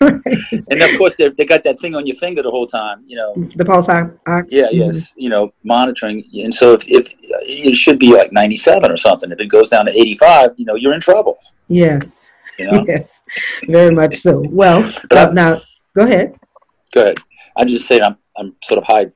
Right. 0.01 0.23
And 0.71 0.83
of 0.83 0.91
course, 0.99 1.17
they 1.17 1.29
they 1.31 1.45
got 1.45 1.65
that 1.65 1.81
thing 1.81 1.95
on 1.95 2.07
your 2.07 2.17
finger 2.17 2.43
the 2.43 2.51
whole 2.51 2.67
time. 2.67 3.05
You 3.07 3.17
know, 3.17 3.49
the 3.57 3.65
pulse 3.65 3.89
ox. 3.89 4.13
Yeah, 4.51 4.67
mm-hmm. 4.67 4.93
yes. 4.93 5.15
You 5.17 5.31
know, 5.31 5.53
monitoring, 5.65 6.25
and 6.35 6.55
so 6.55 6.75
if, 6.75 6.85
if 6.87 7.09
it 7.23 7.77
should 7.77 7.99
be 7.99 8.13
like 8.15 8.33
97 8.33 8.91
or 8.91 8.97
something, 8.97 9.31
if 9.33 9.41
it 9.41 9.47
goes 9.47 9.71
down 9.71 9.87
to 9.87 9.93
85, 9.93 10.51
you 10.57 10.67
know, 10.67 10.75
you're 10.75 10.95
in 10.95 11.01
trouble. 11.01 11.39
Yes. 11.69 12.19
You 12.59 12.71
know? 12.71 12.85
Yes, 12.89 13.21
very 13.67 13.95
much 13.95 14.17
so. 14.17 14.43
Well, 14.51 14.93
uh, 15.11 15.31
now 15.33 15.61
go 15.97 16.03
ahead. 16.03 16.35
Go 16.93 17.03
ahead. 17.03 17.19
I'm 17.57 17.67
just 17.67 17.87
saying 17.87 18.03
I'm 18.03 18.17
I'm 18.37 18.55
sort 18.63 18.79
of 18.79 18.85
high. 18.85 19.11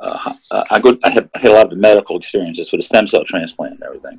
Uh, 0.00 0.32
I 0.70 0.78
go. 0.78 0.96
I 1.04 1.10
have, 1.10 1.28
I 1.36 1.40
had 1.40 1.50
a 1.50 1.54
lot 1.54 1.72
of 1.72 1.78
medical 1.78 2.16
experiences 2.16 2.70
with 2.72 2.80
a 2.80 2.84
stem 2.84 3.06
cell 3.08 3.24
transplant 3.24 3.74
and 3.74 3.82
everything. 3.82 4.18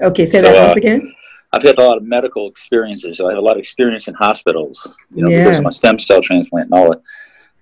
Okay, 0.00 0.26
say 0.26 0.40
so, 0.40 0.52
that 0.52 0.66
once 0.66 0.76
uh, 0.76 0.78
again. 0.78 1.14
I've 1.52 1.62
had 1.62 1.78
a 1.78 1.82
lot 1.82 1.96
of 1.96 2.04
medical 2.04 2.48
experiences. 2.48 3.16
So 3.18 3.26
I 3.26 3.30
have 3.30 3.38
a 3.38 3.42
lot 3.42 3.52
of 3.52 3.58
experience 3.58 4.06
in 4.06 4.14
hospitals, 4.14 4.94
you 5.14 5.24
know, 5.24 5.30
yeah. 5.30 5.44
because 5.44 5.58
of 5.58 5.64
my 5.64 5.70
stem 5.70 5.98
cell 5.98 6.20
transplant 6.20 6.66
and 6.66 6.74
all 6.74 6.90
the 6.90 7.00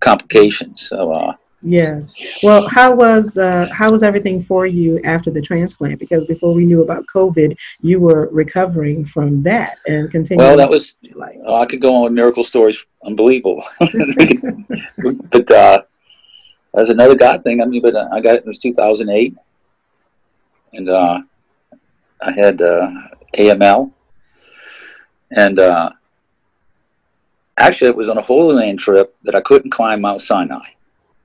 complications. 0.00 0.88
So, 0.88 1.12
uh, 1.12 1.34
Yes. 1.62 2.38
Well, 2.42 2.68
how 2.68 2.94
was 2.94 3.38
uh, 3.38 3.68
how 3.72 3.90
was 3.90 4.02
everything 4.02 4.44
for 4.44 4.66
you 4.66 5.00
after 5.04 5.30
the 5.30 5.40
transplant? 5.40 5.98
Because 5.98 6.26
before 6.26 6.54
we 6.54 6.66
knew 6.66 6.84
about 6.84 7.04
COVID, 7.12 7.56
you 7.80 7.98
were 7.98 8.28
recovering 8.30 9.04
from 9.06 9.42
that 9.42 9.78
and 9.86 10.10
continuing. 10.10 10.46
Well, 10.46 10.56
that 10.58 10.68
was 10.68 10.96
like 11.14 11.38
oh, 11.44 11.56
I 11.56 11.66
could 11.66 11.80
go 11.80 12.04
on 12.04 12.14
miracle 12.14 12.44
stories, 12.44 12.84
unbelievable. 13.04 13.62
but 15.30 15.50
uh, 15.50 15.82
that's 16.74 16.90
another 16.90 17.16
God 17.16 17.42
thing. 17.42 17.62
I 17.62 17.64
mean, 17.64 17.80
but 17.80 17.96
uh, 17.96 18.08
I 18.12 18.20
got 18.20 18.36
it. 18.36 18.40
It 18.40 18.46
was 18.46 18.58
2008, 18.58 19.34
and 20.74 20.88
uh, 20.90 21.22
I 22.22 22.32
had 22.32 22.60
uh, 22.60 22.92
AML, 23.38 23.92
and 25.34 25.58
uh, 25.58 25.90
actually, 27.56 27.88
it 27.88 27.96
was 27.96 28.10
on 28.10 28.18
a 28.18 28.22
Holy 28.22 28.54
Land 28.54 28.78
trip 28.78 29.16
that 29.22 29.34
I 29.34 29.40
couldn't 29.40 29.70
climb 29.70 30.02
Mount 30.02 30.20
Sinai 30.20 30.75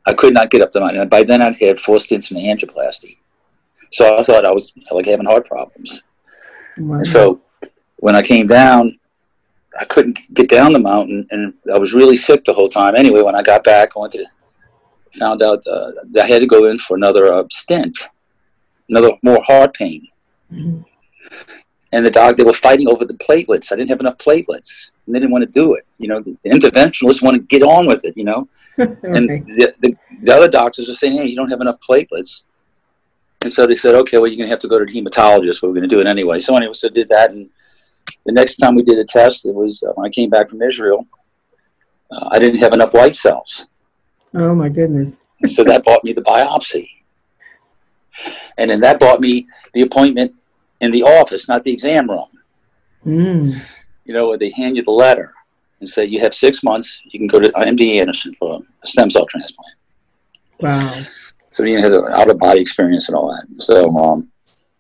I 0.05 0.13
could 0.13 0.34
not 0.34 0.50
get 0.50 0.62
up 0.62 0.72
the 0.72 0.79
mountain. 0.79 1.01
And 1.01 1.10
by 1.10 1.24
then, 1.24 1.41
I'd 1.41 1.58
had 1.58 1.79
four 1.79 1.98
stents 1.98 2.31
in 2.31 2.38
angioplasty. 2.38 3.17
So 3.91 4.17
I 4.17 4.24
thought 4.24 4.46
I 4.46 4.51
was 4.51 4.74
like 4.91 5.05
having 5.05 5.25
heart 5.25 5.48
problems. 5.48 6.03
Wow. 6.77 7.03
So 7.03 7.41
when 7.98 8.15
I 8.15 8.22
came 8.22 8.48
down, 8.48 8.98
I 9.79 9.86
couldn't 9.86 10.20
get 10.34 10.50
down 10.50 10.74
the 10.74 10.79
mountain, 10.79 11.27
and 11.31 11.53
I 11.74 11.77
was 11.77 11.93
really 11.93 12.17
sick 12.17 12.43
the 12.43 12.53
whole 12.53 12.67
time. 12.67 12.96
Anyway, 12.96 13.22
when 13.22 13.36
I 13.36 13.41
got 13.41 13.63
back, 13.63 13.91
I 13.96 14.00
went 14.00 14.13
to 14.13 14.25
found 15.17 15.43
out 15.43 15.62
uh, 15.67 15.91
that 16.12 16.24
I 16.24 16.27
had 16.27 16.39
to 16.39 16.48
go 16.48 16.65
in 16.65 16.79
for 16.79 16.96
another 16.96 17.34
uh, 17.34 17.43
stent, 17.50 17.98
another 18.89 19.12
more 19.24 19.41
heart 19.43 19.74
pain. 19.74 20.08
Mm-hmm. 20.51 20.81
And 21.94 22.06
the 22.06 22.12
dog 22.12 22.38
they 22.38 22.44
were 22.44 22.54
fighting 22.54 22.88
over 22.88 23.04
the 23.04 23.16
platelets. 23.16 23.72
I 23.72 23.76
didn't 23.76 23.90
have 23.90 24.00
enough 24.00 24.18
platelets, 24.18 24.92
and 25.06 25.14
they 25.14 25.20
didn't 25.20 25.32
want 25.32 25.44
to 25.44 25.52
do 25.52 25.76
it. 25.76 25.84
You 25.98 26.08
know, 26.08 26.22
the, 26.22 26.38
the 26.44 26.50
interventionalists 26.52 27.22
want 27.22 27.36
to 27.42 27.48
get 27.48 27.64
on 27.64 27.86
with 27.86 28.06
it. 28.06 28.16
You 28.16 28.24
know, 28.24 28.48
okay. 28.80 28.96
and 29.04 29.28
the, 29.28 29.74
the, 29.82 29.96
the 30.24 30.34
other 30.34 30.48
doctors 30.48 30.88
were 30.88 30.94
saying, 30.94 31.18
"Hey, 31.18 31.26
you 31.26 31.36
don't 31.36 31.50
have 31.50 31.62
enough 31.62 31.80
platelets." 31.88 32.44
And 33.44 33.52
so 33.52 33.68
they 33.68 33.76
said, 33.76 33.96
"Okay, 33.96 34.18
well, 34.18 34.28
you're 34.28 34.38
going 34.38 34.48
to 34.48 34.54
have 34.54 34.60
to 34.60 34.70
go 34.70 34.80
to 34.80 34.86
the 34.86 34.92
hematologist, 34.92 35.62
but 35.62 35.68
we're 35.68 35.76
going 35.76 35.90
to 35.90 35.94
do 35.96 36.00
it 36.00 36.08
anyway." 36.08 36.40
So 36.40 36.56
anyway, 36.56 36.74
so 36.74 36.88
did 36.88 37.10
that, 37.10 37.32
and 37.32 37.50
the 38.26 38.32
next 38.32 38.58
time 38.58 38.76
we 38.76 38.84
did 38.84 38.98
a 38.98 39.06
test, 39.06 39.46
it 39.46 39.54
was 39.54 39.84
uh, 39.84 39.92
when 39.94 40.06
I 40.06 40.10
came 40.10 40.30
back 40.30 40.50
from 40.50 40.62
Israel. 40.62 41.06
Uh, 42.10 42.30
I 42.32 42.40
didn't 42.40 42.60
have 42.60 42.74
enough 42.74 42.94
white 42.94 43.16
cells. 43.16 43.68
Oh 44.34 44.56
my 44.56 44.70
goodness! 44.70 45.18
so 45.46 45.64
that 45.66 45.84
bought 45.84 46.04
me 46.04 46.14
the 46.14 46.22
biopsy, 46.22 46.90
and 48.58 48.72
then 48.72 48.80
that 48.82 49.00
bought 49.00 49.20
me 49.20 49.48
the 49.74 49.82
appointment 49.82 50.36
in 50.82 50.92
the 50.92 51.04
office, 51.04 51.48
not 51.48 51.64
the 51.64 51.72
exam 51.72 52.10
room. 52.10 52.28
Mm. 53.06 53.62
You 54.06 54.14
know, 54.14 54.30
where 54.30 54.38
they 54.38 54.52
hand 54.52 54.76
you 54.76 54.84
the 54.84 54.92
letter 54.92 55.34
and 55.80 55.90
say 55.90 56.06
you 56.06 56.20
have 56.20 56.36
six 56.36 56.64
months. 56.64 57.00
You 57.06 57.20
can 57.20 57.28
go 57.28 57.40
to 57.40 57.50
MD 57.52 58.00
Anderson 58.00 58.36
for 58.36 58.62
a 58.84 58.88
stem 58.88 59.10
cell 59.10 59.26
transplant. 59.26 59.74
Wow! 60.60 61.04
So 61.48 61.64
you 61.64 61.82
had 61.82 61.92
an 61.92 62.06
out 62.12 62.30
of 62.30 62.38
body 62.40 62.62
experience 62.62 63.08
and 63.08 63.16
all 63.16 63.32
that. 63.32 63.62
So, 63.62 63.90
um, 63.92 64.32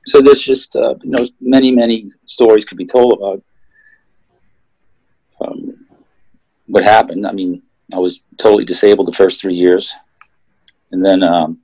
so 0.05 0.21
there's 0.21 0.41
just 0.41 0.75
uh, 0.75 0.95
you 1.03 1.11
know 1.11 1.27
many 1.39 1.71
many 1.71 2.11
stories 2.25 2.65
could 2.65 2.77
be 2.77 2.85
told 2.85 3.13
about 3.13 3.43
um, 5.41 5.85
what 6.67 6.83
happened. 6.83 7.25
I 7.25 7.31
mean, 7.31 7.61
I 7.93 7.99
was 7.99 8.21
totally 8.37 8.65
disabled 8.65 9.07
the 9.07 9.13
first 9.13 9.41
three 9.41 9.55
years, 9.55 9.91
and 10.91 11.03
then 11.03 11.23
um, 11.23 11.59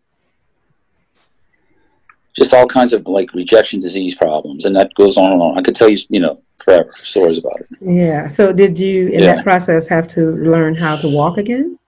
just 2.38 2.54
all 2.54 2.68
kinds 2.68 2.94
of 2.94 3.08
like 3.08 3.34
rejection 3.34 3.80
disease 3.80 4.16
problems, 4.16 4.66
and 4.66 4.76
that 4.76 4.94
goes 4.94 5.18
on 5.18 5.32
and 5.32 5.42
on. 5.42 5.58
I 5.58 5.62
could 5.62 5.76
tell 5.76 5.90
you, 5.90 5.98
you 6.10 6.20
know, 6.20 6.42
forever 6.60 6.92
stories 6.92 7.40
about 7.40 7.62
it. 7.62 7.68
Yeah. 7.82 8.28
So, 8.28 8.54
did 8.54 8.80
you 8.80 9.08
in 9.08 9.22
yeah. 9.22 9.36
that 9.36 9.44
process 9.44 9.88
have 9.88 10.08
to 10.10 10.30
learn 10.30 10.76
how 10.76 10.96
to 10.98 11.08
walk 11.08 11.38
again? 11.38 11.80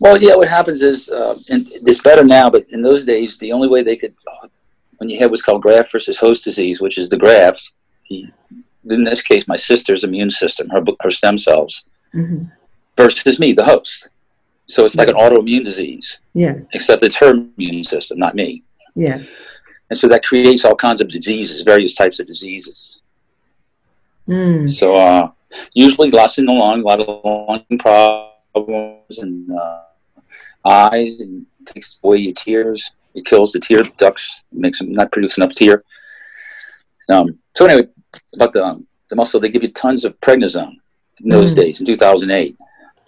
Well, 0.00 0.20
yeah. 0.20 0.36
What 0.36 0.48
happens 0.48 0.82
is, 0.82 1.10
uh, 1.10 1.36
and 1.50 1.66
it's 1.68 2.02
better 2.02 2.24
now, 2.24 2.48
but 2.48 2.64
in 2.70 2.82
those 2.82 3.04
days, 3.04 3.38
the 3.38 3.52
only 3.52 3.68
way 3.68 3.82
they 3.82 3.96
could 3.96 4.14
when 4.98 5.08
you 5.08 5.18
had 5.18 5.30
what's 5.30 5.42
called 5.42 5.62
graft 5.62 5.90
versus 5.92 6.18
host 6.18 6.44
disease, 6.44 6.80
which 6.80 6.98
is 6.98 7.08
the 7.08 7.16
graft, 7.16 7.72
in 8.10 9.04
this 9.04 9.22
case, 9.22 9.48
my 9.48 9.56
sister's 9.56 10.04
immune 10.04 10.30
system, 10.30 10.68
her, 10.70 10.84
her 11.00 11.10
stem 11.10 11.38
cells, 11.38 11.84
mm-hmm. 12.14 12.44
versus 12.96 13.38
me, 13.38 13.52
the 13.52 13.64
host. 13.64 14.08
So 14.66 14.84
it's 14.84 14.96
like 14.96 15.08
an 15.08 15.14
autoimmune 15.16 15.64
disease. 15.64 16.18
Yeah. 16.34 16.58
Except 16.74 17.02
it's 17.02 17.16
her 17.16 17.30
immune 17.56 17.84
system, 17.84 18.18
not 18.18 18.34
me. 18.34 18.62
Yeah. 18.94 19.22
And 19.90 19.98
so 19.98 20.08
that 20.08 20.24
creates 20.24 20.64
all 20.64 20.74
kinds 20.74 21.00
of 21.00 21.08
diseases, 21.08 21.62
various 21.62 21.94
types 21.94 22.20
of 22.20 22.26
diseases. 22.26 23.00
Mm. 24.28 24.68
So 24.68 24.94
uh, 24.94 25.30
usually 25.74 26.10
lots 26.10 26.38
in 26.38 26.46
the 26.46 26.52
lung, 26.52 26.80
a 26.80 26.84
lot 26.84 27.00
of 27.00 27.24
lung 27.24 27.78
problems 27.78 29.18
and 29.18 29.50
uh, 29.50 29.80
eyes, 30.64 31.20
and 31.20 31.46
takes 31.64 31.98
away 32.02 32.18
your 32.18 32.34
tears. 32.34 32.90
It 33.14 33.24
kills 33.24 33.52
the 33.52 33.60
tear 33.60 33.82
ducts, 33.96 34.42
makes 34.52 34.78
them 34.78 34.92
not 34.92 35.10
produce 35.10 35.38
enough 35.38 35.54
tear. 35.54 35.82
Um, 37.08 37.38
so 37.56 37.64
anyway, 37.64 37.88
about 38.34 38.52
the 38.52 38.64
um, 38.64 38.86
the 39.08 39.16
muscle, 39.16 39.40
they 39.40 39.48
give 39.48 39.62
you 39.62 39.72
tons 39.72 40.04
of 40.04 40.20
prednisone 40.20 40.76
in 41.22 41.28
those 41.30 41.52
mm. 41.52 41.56
days 41.56 41.80
in 41.80 41.86
2008. 41.86 42.56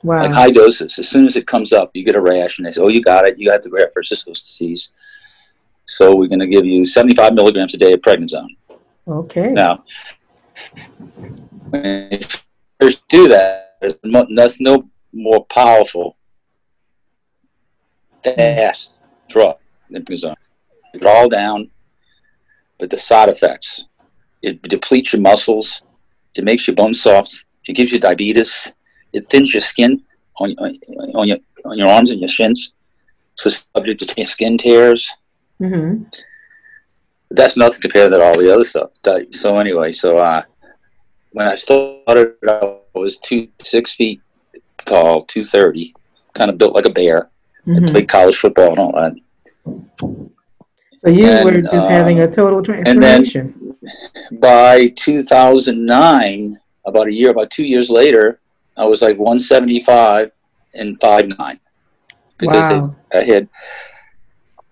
Wow. 0.03 0.23
Like 0.23 0.31
high 0.31 0.51
doses. 0.51 0.99
As 0.99 1.09
soon 1.09 1.27
as 1.27 1.37
it 1.37 1.47
comes 1.47 1.75
up, 1.75 1.91
you 1.93 2.05
get 2.05 2.15
a 2.15 2.21
rash, 2.21 2.59
and 2.59 2.67
they 2.67 2.73
say, 2.73 2.81
"Oh, 2.81 2.89
you 2.89 3.03
got 3.03 3.27
it. 3.27 3.39
You 3.39 3.49
got 3.49 3.61
the 3.61 3.69
graft 3.69 3.93
versus 3.93 4.23
host 4.23 4.47
disease." 4.47 4.95
So 5.91 6.15
we're 6.15 6.29
going 6.29 6.39
to 6.39 6.47
give 6.47 6.65
you 6.65 6.85
75 6.85 7.35
milligrams 7.35 7.75
a 7.75 7.77
day 7.77 7.93
of 7.93 8.01
prednisone. 8.01 8.57
Okay. 9.09 9.49
Now, 9.49 9.83
when 11.71 12.09
you 12.13 12.21
first 12.81 13.07
do 13.09 13.27
that, 13.27 13.77
that's 14.37 14.61
no 14.61 14.89
more 15.13 15.45
powerful, 15.47 16.17
fast 18.23 18.93
drug 19.29 19.57
prednisone. 19.93 20.37
It 20.95 21.05
all 21.05 21.29
down, 21.29 21.69
but 22.79 22.89
the 22.89 22.99
side 22.99 23.29
effects. 23.29 23.83
It 24.43 24.63
depletes 24.63 25.13
your 25.13 25.23
muscles. 25.23 25.83
It 26.37 26.45
makes 26.45 26.69
your 26.69 26.77
bones 26.77 27.03
soft. 27.03 27.45
It 27.67 27.73
gives 27.73 27.91
you 27.91 27.99
diabetes. 27.99 28.73
It 29.13 29.27
thins 29.27 29.53
your 29.53 29.61
skin 29.61 30.05
on, 30.37 30.55
on 31.17 31.27
your 31.27 31.39
on 31.65 31.77
your 31.77 31.89
arms 31.89 32.13
and 32.13 32.21
your 32.21 32.29
shins. 32.29 32.75
So 33.35 33.51
subject 33.51 34.09
to 34.09 34.27
skin 34.29 34.57
tears. 34.57 35.11
Mm-hmm. 35.61 36.05
That's 37.31 37.57
nothing 37.57 37.81
compared 37.81 38.11
to 38.11 38.23
all 38.23 38.37
the 38.37 38.53
other 38.53 38.65
stuff. 38.65 38.91
So 39.33 39.59
anyway, 39.59 39.93
so 39.93 40.19
uh, 40.19 40.43
when 41.33 41.47
I 41.47 41.55
started, 41.55 42.35
I 42.49 42.79
was 42.95 43.19
two 43.19 43.49
six 43.63 43.95
feet 43.95 44.21
tall, 44.85 45.25
two 45.27 45.45
thirty, 45.45 45.95
kind 46.35 46.51
of 46.51 46.59
built 46.59 46.75
like 46.75 46.87
a 46.87 46.93
bear, 46.93 47.31
mm-hmm. 47.61 47.77
and 47.77 47.89
played 47.89 48.09
college 48.09 48.37
football 48.37 48.71
and 48.71 48.79
all 48.79 48.93
that. 48.93 49.15
So 51.01 51.09
you 51.09 51.29
and, 51.29 51.45
were 51.45 51.63
just 51.63 51.73
uh, 51.73 51.89
having 51.89 52.21
a 52.21 52.31
total 52.31 52.63
transformation. 52.63 53.55
And 53.57 53.79
then 53.83 54.39
by 54.41 54.89
2009, 54.97 56.61
about 56.85 57.09
a 57.09 57.15
year, 57.15 57.31
about 57.31 57.51
two 57.51 57.65
years 57.65 57.89
later, 57.89 58.41
I 58.77 58.85
was 58.85 59.01
like 59.01 59.17
175 59.17 60.31
and 60.75 61.01
5'9". 61.01 61.59
Because 62.37 62.73
wow. 62.73 62.95
I 63.15 63.19
had, 63.19 63.49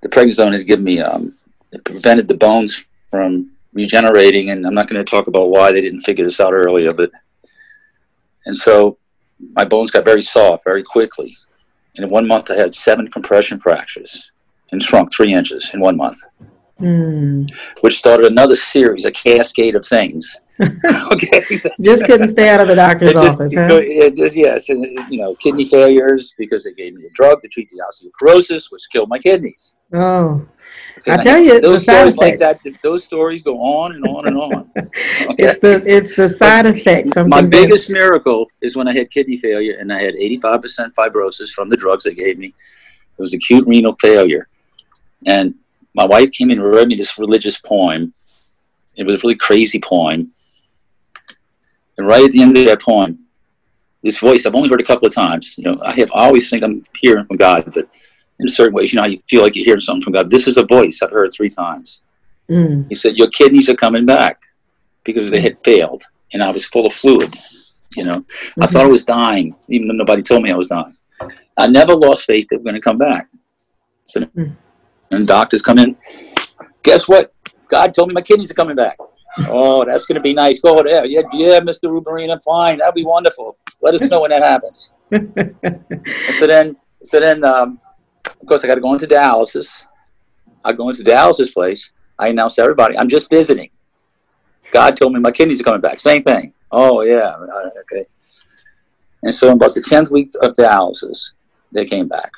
the 0.08 0.16
prednisone 0.16 0.56
had 0.56 0.66
given 0.66 0.84
me, 0.84 1.00
um, 1.00 1.34
it 1.72 1.84
prevented 1.84 2.28
the 2.28 2.36
bones 2.36 2.84
from 3.10 3.50
regenerating. 3.72 4.50
And 4.50 4.66
I'm 4.66 4.74
not 4.74 4.88
going 4.88 5.04
to 5.04 5.10
talk 5.10 5.26
about 5.26 5.50
why 5.50 5.72
they 5.72 5.80
didn't 5.80 6.00
figure 6.00 6.24
this 6.24 6.40
out 6.40 6.52
earlier, 6.52 6.92
but, 6.92 7.10
and 8.46 8.56
so 8.56 8.98
my 9.54 9.64
bones 9.64 9.90
got 9.90 10.04
very 10.04 10.22
soft 10.22 10.64
very 10.64 10.82
quickly. 10.82 11.36
And 11.96 12.04
in 12.04 12.10
one 12.10 12.26
month, 12.26 12.50
I 12.50 12.56
had 12.56 12.74
seven 12.74 13.10
compression 13.10 13.58
fractures 13.60 14.30
and 14.72 14.82
shrunk 14.82 15.12
three 15.12 15.32
inches 15.32 15.70
in 15.74 15.80
one 15.80 15.96
month, 15.96 16.18
mm. 16.80 17.50
which 17.80 17.96
started 17.96 18.26
another 18.26 18.56
series, 18.56 19.04
a 19.04 19.10
cascade 19.10 19.74
of 19.74 19.84
things. 19.84 20.40
okay, 21.12 21.42
just 21.80 22.04
couldn't 22.04 22.28
stay 22.28 22.48
out 22.48 22.60
of 22.60 22.68
the 22.68 22.74
doctor's 22.74 23.12
just, 23.12 23.40
office. 23.40 23.54
Huh? 23.54 23.68
It 23.70 24.16
just, 24.16 24.36
yes, 24.36 24.68
and 24.68 24.84
you 25.10 25.20
know, 25.20 25.34
kidney 25.36 25.64
failures 25.64 26.34
because 26.36 26.64
they 26.64 26.72
gave 26.72 26.94
me 26.94 27.04
a 27.06 27.10
drug 27.10 27.40
to 27.42 27.48
treat 27.48 27.68
the 27.68 27.82
osteoporosis, 27.82 28.70
which 28.72 28.82
killed 28.90 29.08
my 29.08 29.18
kidneys. 29.18 29.74
Oh. 29.92 30.46
I 31.06 31.16
tell 31.16 31.38
you, 31.38 31.60
those 31.60 31.84
stories 31.84 32.16
like 32.16 32.38
that. 32.38 32.58
Those 32.82 33.04
stories 33.04 33.42
go 33.42 33.58
on 33.58 33.94
and 33.94 34.04
on 34.04 34.26
and 34.26 34.36
on. 34.36 34.70
Okay? 35.30 35.44
it's 35.44 35.58
the 35.58 35.82
it's 35.86 36.16
the 36.16 36.28
side 36.28 36.66
effects. 36.66 37.16
I'm 37.16 37.28
my 37.28 37.40
convinced. 37.40 37.62
biggest 37.62 37.90
miracle 37.90 38.46
is 38.62 38.76
when 38.76 38.88
I 38.88 38.94
had 38.94 39.10
kidney 39.10 39.38
failure 39.38 39.76
and 39.78 39.92
I 39.92 40.00
had 40.00 40.14
85% 40.14 40.94
fibrosis 40.94 41.50
from 41.50 41.68
the 41.68 41.76
drugs 41.76 42.04
they 42.04 42.14
gave 42.14 42.38
me. 42.38 42.48
It 42.48 43.20
was 43.20 43.34
acute 43.34 43.66
renal 43.66 43.96
failure, 44.00 44.48
and 45.26 45.54
my 45.94 46.06
wife 46.06 46.30
came 46.32 46.50
in 46.50 46.58
and 46.58 46.68
read 46.68 46.88
me 46.88 46.96
this 46.96 47.18
religious 47.18 47.58
poem. 47.58 48.12
It 48.96 49.04
was 49.04 49.16
a 49.16 49.26
really 49.26 49.36
crazy 49.36 49.80
poem. 49.80 50.32
And 51.98 52.06
right 52.06 52.24
at 52.24 52.30
the 52.30 52.40
end 52.40 52.56
of 52.56 52.64
that 52.66 52.80
poem, 52.80 53.26
this 54.02 54.18
voice 54.18 54.46
I've 54.46 54.54
only 54.54 54.68
heard 54.68 54.80
a 54.80 54.84
couple 54.84 55.06
of 55.06 55.14
times. 55.14 55.56
You 55.58 55.64
know, 55.64 55.80
I 55.82 55.92
have 55.94 56.10
I 56.14 56.26
always 56.26 56.48
think 56.48 56.62
I'm 56.62 56.82
hearing 56.96 57.26
from 57.26 57.36
God, 57.36 57.70
but 57.74 57.88
in 58.38 58.48
certain 58.48 58.74
ways, 58.74 58.92
you 58.92 59.00
know, 59.00 59.06
you 59.06 59.20
feel 59.28 59.42
like 59.42 59.56
you're 59.56 59.64
hearing 59.64 59.80
something 59.80 60.02
from 60.02 60.12
God. 60.12 60.30
This 60.30 60.46
is 60.46 60.56
a 60.56 60.64
voice 60.64 61.02
I've 61.02 61.10
heard 61.10 61.30
three 61.32 61.50
times. 61.50 62.00
Mm. 62.48 62.86
He 62.88 62.94
said, 62.94 63.16
"Your 63.16 63.28
kidneys 63.28 63.68
are 63.68 63.76
coming 63.76 64.06
back 64.06 64.40
because 65.04 65.28
they 65.28 65.40
had 65.40 65.62
failed, 65.64 66.04
and 66.32 66.42
I 66.42 66.50
was 66.50 66.64
full 66.64 66.86
of 66.86 66.94
fluid. 66.94 67.34
You 67.96 68.04
know, 68.04 68.20
mm-hmm. 68.20 68.62
I 68.62 68.66
thought 68.66 68.84
I 68.84 68.88
was 68.88 69.04
dying, 69.04 69.54
even 69.68 69.88
though 69.88 69.94
nobody 69.94 70.22
told 70.22 70.42
me 70.42 70.52
I 70.52 70.56
was 70.56 70.68
dying. 70.68 70.96
I 71.56 71.66
never 71.66 71.94
lost 71.94 72.26
faith 72.26 72.46
that 72.50 72.58
we're 72.58 72.64
going 72.64 72.74
to 72.74 72.80
come 72.80 72.96
back. 72.96 73.28
So." 74.04 74.20
Mm 74.20 74.54
and 75.10 75.26
doctors 75.26 75.62
come 75.62 75.78
in. 75.78 75.96
Guess 76.82 77.08
what? 77.08 77.32
God 77.68 77.94
told 77.94 78.08
me 78.08 78.14
my 78.14 78.20
kidneys 78.20 78.50
are 78.50 78.54
coming 78.54 78.76
back. 78.76 78.98
Oh, 79.50 79.84
that's 79.84 80.06
going 80.06 80.16
to 80.16 80.20
be 80.20 80.34
nice. 80.34 80.60
Go 80.60 80.82
there. 80.82 81.04
Yeah, 81.04 81.22
yeah, 81.32 81.60
Mr. 81.60 81.84
Rubarina, 81.84 82.42
fine. 82.42 82.78
That'd 82.78 82.94
be 82.94 83.04
wonderful. 83.04 83.56
Let 83.80 83.94
us 83.94 84.08
know 84.08 84.20
when 84.20 84.30
that 84.30 84.42
happens. 84.42 84.92
so 86.38 86.46
then, 86.46 86.76
so 87.02 87.20
then, 87.20 87.44
um, 87.44 87.80
of 88.26 88.46
course, 88.46 88.64
I 88.64 88.66
got 88.66 88.74
to 88.74 88.80
go 88.80 88.92
into 88.92 89.06
dialysis. 89.06 89.84
I 90.64 90.72
go 90.72 90.88
into 90.88 91.02
dialysis 91.02 91.52
place. 91.52 91.92
I 92.18 92.28
announce 92.28 92.56
to 92.56 92.62
everybody, 92.62 92.98
I'm 92.98 93.08
just 93.08 93.30
visiting. 93.30 93.70
God 94.72 94.96
told 94.96 95.12
me 95.12 95.20
my 95.20 95.30
kidneys 95.30 95.60
are 95.60 95.64
coming 95.64 95.80
back. 95.80 96.00
Same 96.00 96.22
thing. 96.22 96.52
Oh 96.70 97.02
yeah, 97.02 97.34
okay. 97.36 98.06
And 99.22 99.34
so, 99.34 99.52
about 99.52 99.74
the 99.74 99.80
tenth 99.80 100.10
week 100.10 100.30
of 100.42 100.54
dialysis, 100.54 101.30
they 101.72 101.84
came 101.84 102.08
back. 102.08 102.30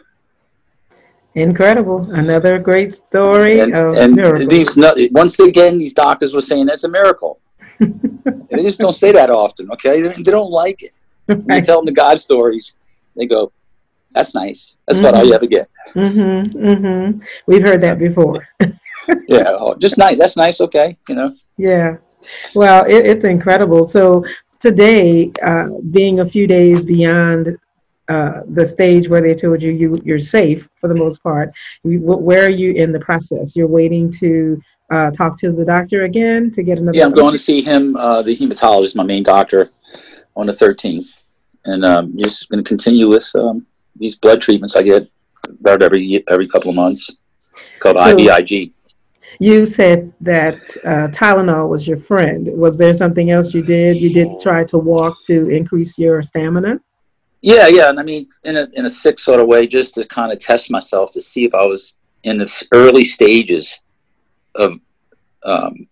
Incredible. 1.35 2.01
Another 2.13 2.59
great 2.59 2.93
story 2.95 3.61
And, 3.61 3.77
of 3.77 3.95
and 3.97 4.15
miracles. 4.15 4.49
these 4.49 4.77
once 5.13 5.39
again, 5.39 5.79
these 5.79 5.93
doctors 5.93 6.35
were 6.35 6.41
saying 6.41 6.69
it's 6.69 6.85
a 6.85 6.89
miracle. 6.89 7.41
they 7.79 8.63
just 8.63 8.81
don't 8.81 8.95
say 8.95 9.13
that 9.13 9.31
often. 9.31 9.71
Okay, 9.73 10.01
they, 10.03 10.13
they 10.15 10.31
don't 10.31 10.51
like 10.51 10.83
it. 10.83 10.93
When 11.27 11.57
you 11.59 11.63
tell 11.63 11.79
them 11.79 11.87
the 11.87 11.93
God 11.93 12.19
stories, 12.19 12.77
they 13.17 13.27
go, 13.27 13.53
"That's 14.13 14.35
nice. 14.35 14.77
That's 14.87 14.99
about 14.99 15.15
all 15.15 15.25
you 15.25 15.33
ever 15.35 15.47
get." 15.47 15.69
Mm-hmm, 15.95 16.59
mm-hmm. 16.59 17.21
We've 17.47 17.63
heard 17.63 17.81
that 17.83 17.99
before. 17.99 18.47
Yeah, 19.27 19.57
oh, 19.59 19.75
just 19.75 19.99
nice. 19.99 20.19
That's 20.19 20.37
nice. 20.37 20.61
Okay, 20.61 20.97
you 21.09 21.17
know. 21.17 21.35
Yeah. 21.57 21.97
Well, 22.55 22.85
it, 22.85 23.07
it's 23.07 23.25
incredible. 23.25 23.85
So 23.87 24.25
today, 24.61 25.33
uh, 25.43 25.67
being 25.91 26.21
a 26.21 26.27
few 26.27 26.47
days 26.47 26.85
beyond 26.85 27.59
uh, 28.11 28.43
the 28.49 28.67
stage 28.67 29.09
where 29.09 29.21
they 29.21 29.35
told 29.35 29.63
you, 29.63 29.71
you 29.71 29.97
you're 30.05 30.19
safe 30.19 30.69
for 30.81 30.89
the 30.89 30.95
most 30.95 31.23
part, 31.23 31.49
you, 31.85 32.01
where 32.01 32.45
are 32.45 32.57
you 32.63 32.73
in 32.73 32.91
the 32.91 32.99
process? 32.99 33.55
You're 33.55 33.69
waiting 33.69 34.11
to 34.19 34.61
uh, 34.91 35.13
talk 35.13 35.39
to 35.39 35.53
the 35.53 35.65
doctor 35.65 36.03
again 36.03 36.51
to 36.53 36.63
get 36.65 36.79
another. 36.79 36.99
Yeah, 36.99 37.05
I'm 37.05 37.13
going 37.13 37.33
to 37.33 37.39
see 37.39 37.63
him, 37.63 37.97
uh, 37.97 38.23
the 38.23 38.37
hematologist, 38.37 38.97
my 38.97 39.05
main 39.05 39.23
doctor, 39.23 39.71
on 40.35 40.47
the 40.47 40.53
13th, 40.53 41.23
and 41.67 41.85
um, 41.85 42.13
just 42.19 42.49
going 42.49 42.63
to 42.63 42.69
continue 42.69 43.09
with 43.09 43.31
um, 43.37 43.65
these 43.95 44.17
blood 44.17 44.41
treatments 44.41 44.75
I 44.75 44.83
get 44.83 45.09
about 45.61 45.81
every 45.81 46.25
every 46.29 46.49
couple 46.49 46.71
of 46.71 46.77
months, 46.77 47.17
called 47.79 47.99
So- 47.99 48.17
IVIG. 48.17 48.73
You 49.43 49.65
said 49.65 50.13
that 50.21 50.59
uh, 50.85 51.09
Tylenol 51.19 51.71
was 51.71 51.89
your 51.89 51.97
friend. 51.97 52.47
Was 52.59 52.77
there 52.77 52.93
something 52.93 53.31
else 53.31 53.55
you 53.55 53.63
did? 53.63 53.97
You 53.97 54.13
did 54.13 54.39
try 54.39 54.65
to 54.65 54.77
walk 54.77 55.23
to 55.25 55.49
increase 55.49 55.99
your 55.99 56.23
stamina. 56.23 56.79
Yeah, 57.43 57.69
yeah, 57.69 57.89
and 57.89 57.99
I 57.99 58.03
mean, 58.03 58.29
in 58.45 58.57
a 58.57 58.69
in 58.75 58.87
a 58.87 58.91
sick 58.91 59.19
sort 59.19 59.41
of 59.41 59.47
way, 59.47 59.67
just 59.67 59.95
to 59.95 60.07
kind 60.07 60.33
of 60.33 60.39
test 60.39 60.71
myself 60.71 61.11
to 61.13 61.21
see 61.21 61.45
if 61.45 61.55
I 61.55 61.65
was 61.65 61.95
in 62.25 62.37
the 62.37 62.67
early 62.73 63.05
stages 63.05 63.81
of 64.57 64.79
um, 65.45 65.89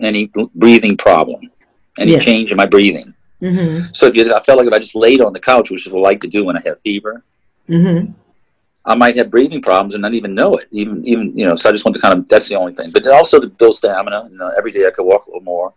any 0.00 0.30
breathing 0.54 0.96
problem, 0.96 1.50
any 1.98 2.18
change 2.18 2.50
in 2.50 2.56
my 2.58 2.66
breathing. 2.66 3.14
Mm-hmm. 3.40 3.86
So 3.94 4.06
if 4.06 4.14
you, 4.14 4.34
I 4.34 4.40
felt 4.40 4.58
like 4.58 4.66
if 4.66 4.74
I 4.74 4.78
just 4.78 4.94
laid 4.94 5.22
on 5.22 5.32
the 5.32 5.40
couch, 5.40 5.70
which 5.70 5.86
is 5.86 5.92
what 5.92 6.00
I 6.00 6.02
like 6.02 6.20
to 6.20 6.28
do 6.28 6.44
when 6.44 6.58
I 6.58 6.60
have 6.66 6.78
fever, 6.82 7.24
Mm-hmm. 7.70 8.12
I 8.86 8.94
might 8.94 9.16
have 9.16 9.30
breathing 9.30 9.62
problems 9.62 9.94
and 9.94 10.02
not 10.02 10.14
even 10.14 10.34
know 10.34 10.56
it. 10.56 10.66
Even 10.70 11.06
even 11.06 11.36
you 11.36 11.46
know, 11.46 11.54
so 11.54 11.68
I 11.68 11.72
just 11.72 11.84
want 11.84 11.94
to 11.96 12.00
kind 12.00 12.18
of 12.18 12.26
that's 12.28 12.48
the 12.48 12.56
only 12.56 12.74
thing. 12.74 12.90
But 12.92 13.06
also 13.06 13.38
to 13.38 13.46
build 13.46 13.76
stamina. 13.76 14.28
You 14.30 14.38
know, 14.38 14.50
every 14.56 14.72
day 14.72 14.86
I 14.86 14.90
could 14.90 15.04
walk 15.04 15.26
a 15.26 15.30
little 15.30 15.42
more. 15.42 15.72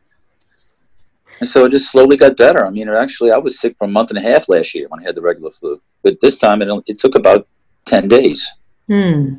And 1.40 1.50
so 1.50 1.66
it 1.66 1.72
just 1.72 1.92
slowly 1.92 2.16
got 2.18 2.38
better. 2.38 2.66
I 2.66 2.70
mean, 2.70 2.88
actually, 2.90 3.32
I 3.32 3.38
was 3.38 3.60
sick 3.60 3.76
for 3.78 3.86
a 3.86 3.90
month 3.90 4.10
and 4.12 4.18
a 4.20 4.22
half 4.22 4.48
last 4.50 4.74
year 4.74 4.88
when 4.90 5.00
I 5.00 5.04
had 5.04 5.16
the 5.16 5.22
regular 5.22 5.52
flu. 5.52 5.82
But 6.04 6.20
this 6.22 6.38
time 6.38 6.62
it, 6.62 6.70
it 6.88 7.00
took 7.00 7.16
about 7.16 7.48
10 7.86 8.08
days. 8.08 8.48
Hmm. 8.88 9.36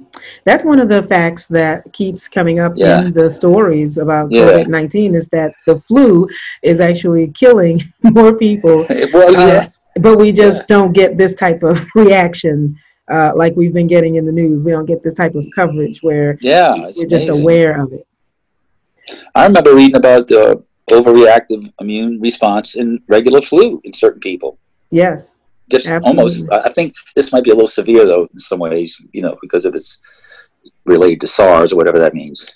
That's 0.47 0.65
one 0.65 0.81
of 0.81 0.89
the 0.89 1.03
facts 1.03 1.47
that 1.49 1.85
keeps 1.93 2.29
coming 2.29 2.61
up 2.61 2.73
Yeah. 2.77 3.03
in 3.03 3.13
the 3.13 3.31
stories 3.31 3.99
about 3.99 4.31
Yeah. 4.31 4.45
COVID 4.47 4.69
19 4.69 5.15
is 5.15 5.29
that 5.29 5.53
the 5.67 5.79
flu 5.81 6.27
is 6.63 6.81
actually 6.81 7.29
killing 7.29 7.83
more 8.03 8.35
people, 8.37 8.87
Well, 9.13 9.37
Uh, 9.37 9.47
yeah. 9.47 9.69
but 10.01 10.19
we 10.19 10.33
just 10.33 10.67
don't 10.67 10.93
get 10.93 11.19
this 11.19 11.35
type 11.35 11.63
of 11.63 11.85
reaction 11.95 12.77
uh, 13.11 13.33
like 13.37 13.55
we've 13.55 13.75
been 13.75 13.87
getting 13.87 14.15
in 14.17 14.25
the 14.25 14.33
news. 14.33 14.65
We 14.65 14.71
don't 14.71 14.87
get 14.87 15.03
this 15.03 15.13
type 15.13 15.35
of 15.35 15.45
coverage 15.55 16.03
where 16.03 16.39
Yeah. 16.41 16.75
We're 16.97 17.07
just 17.07 17.29
aware 17.29 17.79
of 17.83 17.93
it. 17.93 18.07
I 19.35 19.45
remember 19.45 19.75
reading 19.75 19.97
about 19.97 20.27
the 20.29 20.63
overreactive 20.91 21.73
immune 21.81 22.21
response 22.21 22.77
in 22.77 23.01
regular 23.09 23.41
flu 23.41 23.81
in 23.85 23.93
certain 23.93 24.21
people. 24.21 24.59
Yes. 24.91 25.35
Just 25.71 25.89
almost, 25.91 26.45
Absolutely. 26.45 26.59
I 26.59 26.69
I 26.69 26.73
think 26.73 26.95
this 27.17 27.33
might 27.33 27.45
be 27.45 27.51
a 27.51 27.55
little 27.55 27.67
severe 27.69 28.05
though 28.07 28.29
in 28.33 28.39
some 28.39 28.59
ways, 28.59 29.01
you 29.13 29.23
know, 29.23 29.37
because 29.41 29.65
of 29.65 29.75
it's 29.75 30.01
related 30.85 31.21
to 31.23 31.27
SARS 31.27 31.73
or 31.73 31.77
whatever 31.77 31.99
that 31.99 32.15
means. 32.15 32.47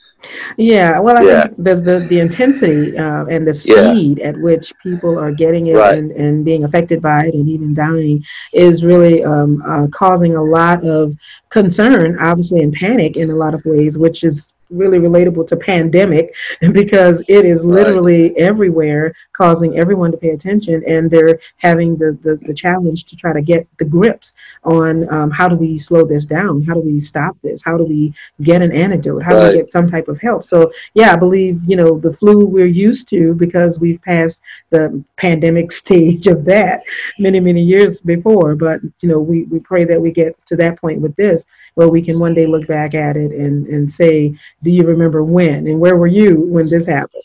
Yeah, 0.58 0.98
well, 0.98 1.16
I 1.16 1.22
Yeah. 1.22 1.42
think 1.46 1.56
the, 1.58 1.74
the, 1.76 2.06
the 2.10 2.20
intensity 2.20 2.98
uh, 2.98 3.24
and 3.26 3.46
the 3.46 3.56
Yeah. 3.64 3.92
speed 3.92 4.18
at 4.18 4.36
which 4.36 4.72
people 4.82 5.18
are 5.18 5.32
getting 5.32 5.68
it 5.68 5.76
Right. 5.76 5.96
and, 5.96 6.10
and 6.10 6.44
being 6.44 6.64
affected 6.64 7.00
by 7.00 7.26
it 7.26 7.34
and 7.34 7.48
even 7.48 7.72
dying 7.72 8.22
is 8.52 8.84
really 8.84 9.24
um, 9.24 9.62
uh, 9.66 9.86
causing 9.92 10.34
a 10.36 10.42
lot 10.42 10.84
of 10.84 11.14
concern, 11.50 12.18
obviously, 12.20 12.60
and 12.60 12.72
panic 12.72 13.16
in 13.16 13.30
a 13.30 13.34
lot 13.34 13.54
of 13.54 13.64
ways, 13.64 13.96
which 13.96 14.24
is 14.24 14.50
really 14.70 14.98
relatable 14.98 15.46
to 15.48 15.56
pandemic 15.56 16.34
because 16.72 17.22
it 17.28 17.44
is 17.44 17.64
Right. 17.64 17.74
literally 17.86 18.36
everywhere 18.38 19.12
causing 19.32 19.78
everyone 19.78 20.10
to 20.12 20.16
pay 20.16 20.30
attention 20.30 20.82
and 20.86 21.10
they're 21.10 21.38
having 21.56 21.96
the, 21.96 22.18
the, 22.22 22.36
the 22.46 22.54
challenge 22.54 23.04
to 23.04 23.16
try 23.16 23.32
to 23.32 23.42
get 23.42 23.66
the 23.78 23.84
grips 23.84 24.34
on 24.64 25.08
um, 25.12 25.30
how 25.30 25.48
do 25.48 25.56
we 25.56 25.78
slow 25.78 26.04
this 26.04 26.24
down? 26.26 26.62
How 26.62 26.74
do 26.74 26.80
we 26.80 27.00
stop 27.00 27.36
this? 27.42 27.62
How 27.62 27.76
do 27.76 27.84
we 27.84 28.12
get 28.42 28.62
an 28.62 28.72
antidote? 28.72 29.22
How 29.22 29.38
do 29.40 29.48
we 29.48 29.58
get 29.58 29.72
some 29.72 29.90
type 29.90 30.08
of 30.08 30.20
help? 30.20 30.44
So 30.44 30.70
yeah 30.94 31.12
i 31.12 31.16
believe 31.16 31.60
you 31.66 31.76
know 31.76 31.98
the 31.98 32.12
flu 32.12 32.46
we're 32.46 32.66
used 32.66 33.08
to 33.08 33.34
because 33.34 33.78
we've 33.80 34.00
passed 34.02 34.40
the 34.70 35.02
pandemic 35.16 35.70
stage 35.82 36.26
of 36.26 36.44
that 36.44 36.82
many 37.18 37.40
many 37.40 37.62
years 37.62 38.00
before. 38.00 38.54
But 38.54 38.80
you 39.00 39.08
know 39.08 39.18
we, 39.20 39.44
we 39.44 39.60
pray 39.60 39.84
that 39.84 40.00
we 40.00 40.10
get 40.12 40.34
to 40.46 40.56
that 40.56 40.80
point 40.80 41.00
with 41.00 41.14
this 41.16 41.44
where 41.74 41.88
we 41.88 42.02
can 42.02 42.18
one 42.18 42.34
day 42.34 42.46
look 42.46 42.66
back 42.66 42.94
at 42.94 43.16
it 43.16 43.30
and, 43.30 43.66
and 43.68 43.90
say 43.92 44.34
do 44.62 44.70
you 44.70 44.82
remember 44.84 45.22
when 45.24 45.66
and 45.66 45.78
where 45.80 45.96
were 45.96 46.06
you 46.06 46.36
when 46.52 46.68
this 46.68 46.86
happened 46.86 47.22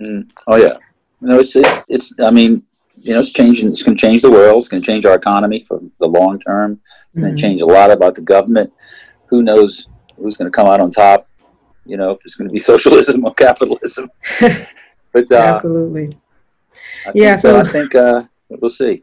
Mm. 0.00 0.30
Oh 0.46 0.56
yeah, 0.56 0.72
you 1.20 1.28
know 1.28 1.38
it's 1.40 1.54
it's 1.56 1.84
it's. 1.88 2.14
I 2.20 2.30
mean, 2.30 2.64
you 2.96 3.12
know, 3.12 3.20
it's 3.20 3.32
changing. 3.32 3.68
It's 3.68 3.82
going 3.82 3.94
to 3.96 4.00
change 4.00 4.22
the 4.22 4.30
world. 4.30 4.56
It's 4.58 4.68
going 4.68 4.82
to 4.82 4.86
change 4.86 5.04
our 5.04 5.14
economy 5.14 5.62
for 5.68 5.78
the 5.98 6.06
long 6.06 6.40
term. 6.40 6.80
It's 7.10 7.18
going 7.18 7.34
to 7.34 7.40
change 7.40 7.60
a 7.60 7.66
lot 7.66 7.90
about 7.90 8.14
the 8.14 8.22
government. 8.22 8.72
Who 9.26 9.42
knows 9.42 9.88
who's 10.16 10.38
going 10.38 10.50
to 10.50 10.56
come 10.56 10.66
out 10.68 10.80
on 10.80 10.88
top? 10.90 11.26
You 11.84 11.98
know, 11.98 12.12
if 12.12 12.20
it's 12.24 12.34
going 12.36 12.48
to 12.48 12.52
be 12.52 12.58
socialism 12.72 13.26
or 13.26 13.34
capitalism. 13.34 14.10
But 15.12 15.30
uh, 15.32 15.34
absolutely 15.34 16.16
I 17.06 17.10
Yeah, 17.14 17.36
think, 17.36 17.44
uh, 17.44 17.48
so- 17.48 17.56
I 17.60 17.68
think 17.68 17.94
uh, 17.94 18.22
we'll 18.48 18.68
see. 18.70 19.02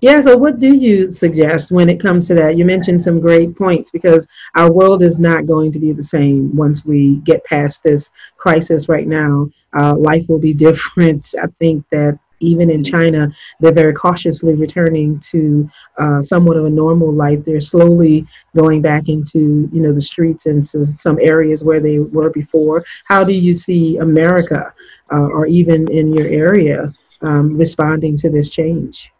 Yeah, 0.00 0.20
so 0.20 0.36
what 0.36 0.60
do 0.60 0.76
you 0.76 1.10
suggest 1.10 1.72
when 1.72 1.88
it 1.88 1.98
comes 2.00 2.28
to 2.28 2.34
that? 2.34 2.56
You 2.56 2.64
mentioned 2.64 3.02
some 3.02 3.18
great 3.18 3.56
points 3.56 3.90
because 3.90 4.28
our 4.54 4.70
world 4.70 5.02
is 5.02 5.18
not 5.18 5.46
going 5.46 5.72
to 5.72 5.80
be 5.80 5.90
the 5.90 6.04
same 6.04 6.56
once 6.56 6.84
we 6.84 7.16
get 7.24 7.44
past 7.44 7.82
this 7.82 8.12
crisis 8.36 8.88
right 8.88 9.08
now. 9.08 9.50
Uh, 9.74 9.96
life 9.96 10.24
will 10.28 10.38
be 10.38 10.54
different. 10.68 11.34
I 11.42 11.48
think 11.58 11.84
that 11.90 12.16
even 12.38 12.70
in 12.70 12.84
China, 12.84 13.28
they're 13.58 13.72
very 13.72 13.92
cautiously 13.92 14.54
returning 14.54 15.18
to 15.18 15.68
uh, 15.96 16.22
somewhat 16.22 16.56
of 16.56 16.66
a 16.66 16.70
normal 16.70 17.12
life. 17.12 17.44
They're 17.44 17.60
slowly 17.60 18.24
going 18.54 18.80
back 18.80 19.08
into, 19.08 19.68
you 19.72 19.82
know, 19.82 19.92
the 19.92 20.00
streets 20.00 20.46
and 20.46 20.64
to 20.66 20.86
some 20.86 21.18
areas 21.20 21.64
where 21.64 21.80
they 21.80 21.98
were 21.98 22.30
before. 22.30 22.84
How 23.06 23.24
do 23.24 23.32
you 23.32 23.52
see 23.52 23.96
America 23.96 24.72
uh, 25.10 25.26
or 25.26 25.46
even 25.46 25.90
in 25.90 26.14
your 26.14 26.28
area 26.28 26.94
um, 27.22 27.56
responding 27.56 28.16
to 28.18 28.30
this 28.30 28.48
change? 28.48 29.10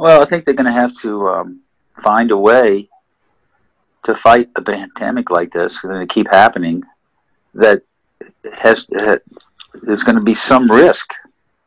Well, 0.00 0.22
I 0.22 0.24
think 0.24 0.46
they're 0.46 0.54
going 0.54 0.64
to 0.64 0.72
have 0.72 0.94
to 1.02 1.28
um, 1.28 1.60
find 2.02 2.30
a 2.30 2.36
way 2.38 2.88
to 4.04 4.14
fight 4.14 4.48
a 4.56 4.62
pandemic 4.62 5.28
like 5.28 5.52
this. 5.52 5.74
It's 5.74 5.82
going 5.82 6.06
to 6.08 6.12
keep 6.14 6.26
happening. 6.30 6.82
That 7.52 7.82
has 8.58 8.86
uh, 8.98 9.18
there's 9.82 10.02
going 10.02 10.16
to 10.16 10.22
be 10.22 10.32
some 10.32 10.66
risk. 10.68 11.12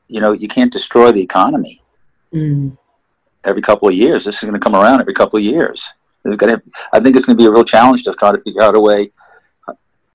You 0.07 0.19
know, 0.19 0.31
you 0.31 0.47
can't 0.47 0.73
destroy 0.73 1.11
the 1.11 1.21
economy 1.21 1.79
Mm. 2.33 2.75
every 3.45 3.61
couple 3.61 3.87
of 3.87 3.93
years. 3.93 4.25
This 4.25 4.37
is 4.37 4.41
going 4.41 4.53
to 4.55 4.59
come 4.59 4.75
around 4.75 4.99
every 4.99 5.13
couple 5.13 5.37
of 5.37 5.43
years. 5.45 5.93
There's 6.23 6.35
going 6.35 6.55
to, 6.57 6.63
I 6.91 6.99
think 6.99 7.15
it's 7.15 7.27
going 7.27 7.37
to 7.37 7.41
be 7.43 7.45
a 7.47 7.51
real 7.51 7.63
challenge 7.63 8.01
to 8.03 8.13
try 8.13 8.31
to 8.31 8.41
figure 8.41 8.63
out 8.63 8.75
a 8.75 8.79
way. 8.79 9.11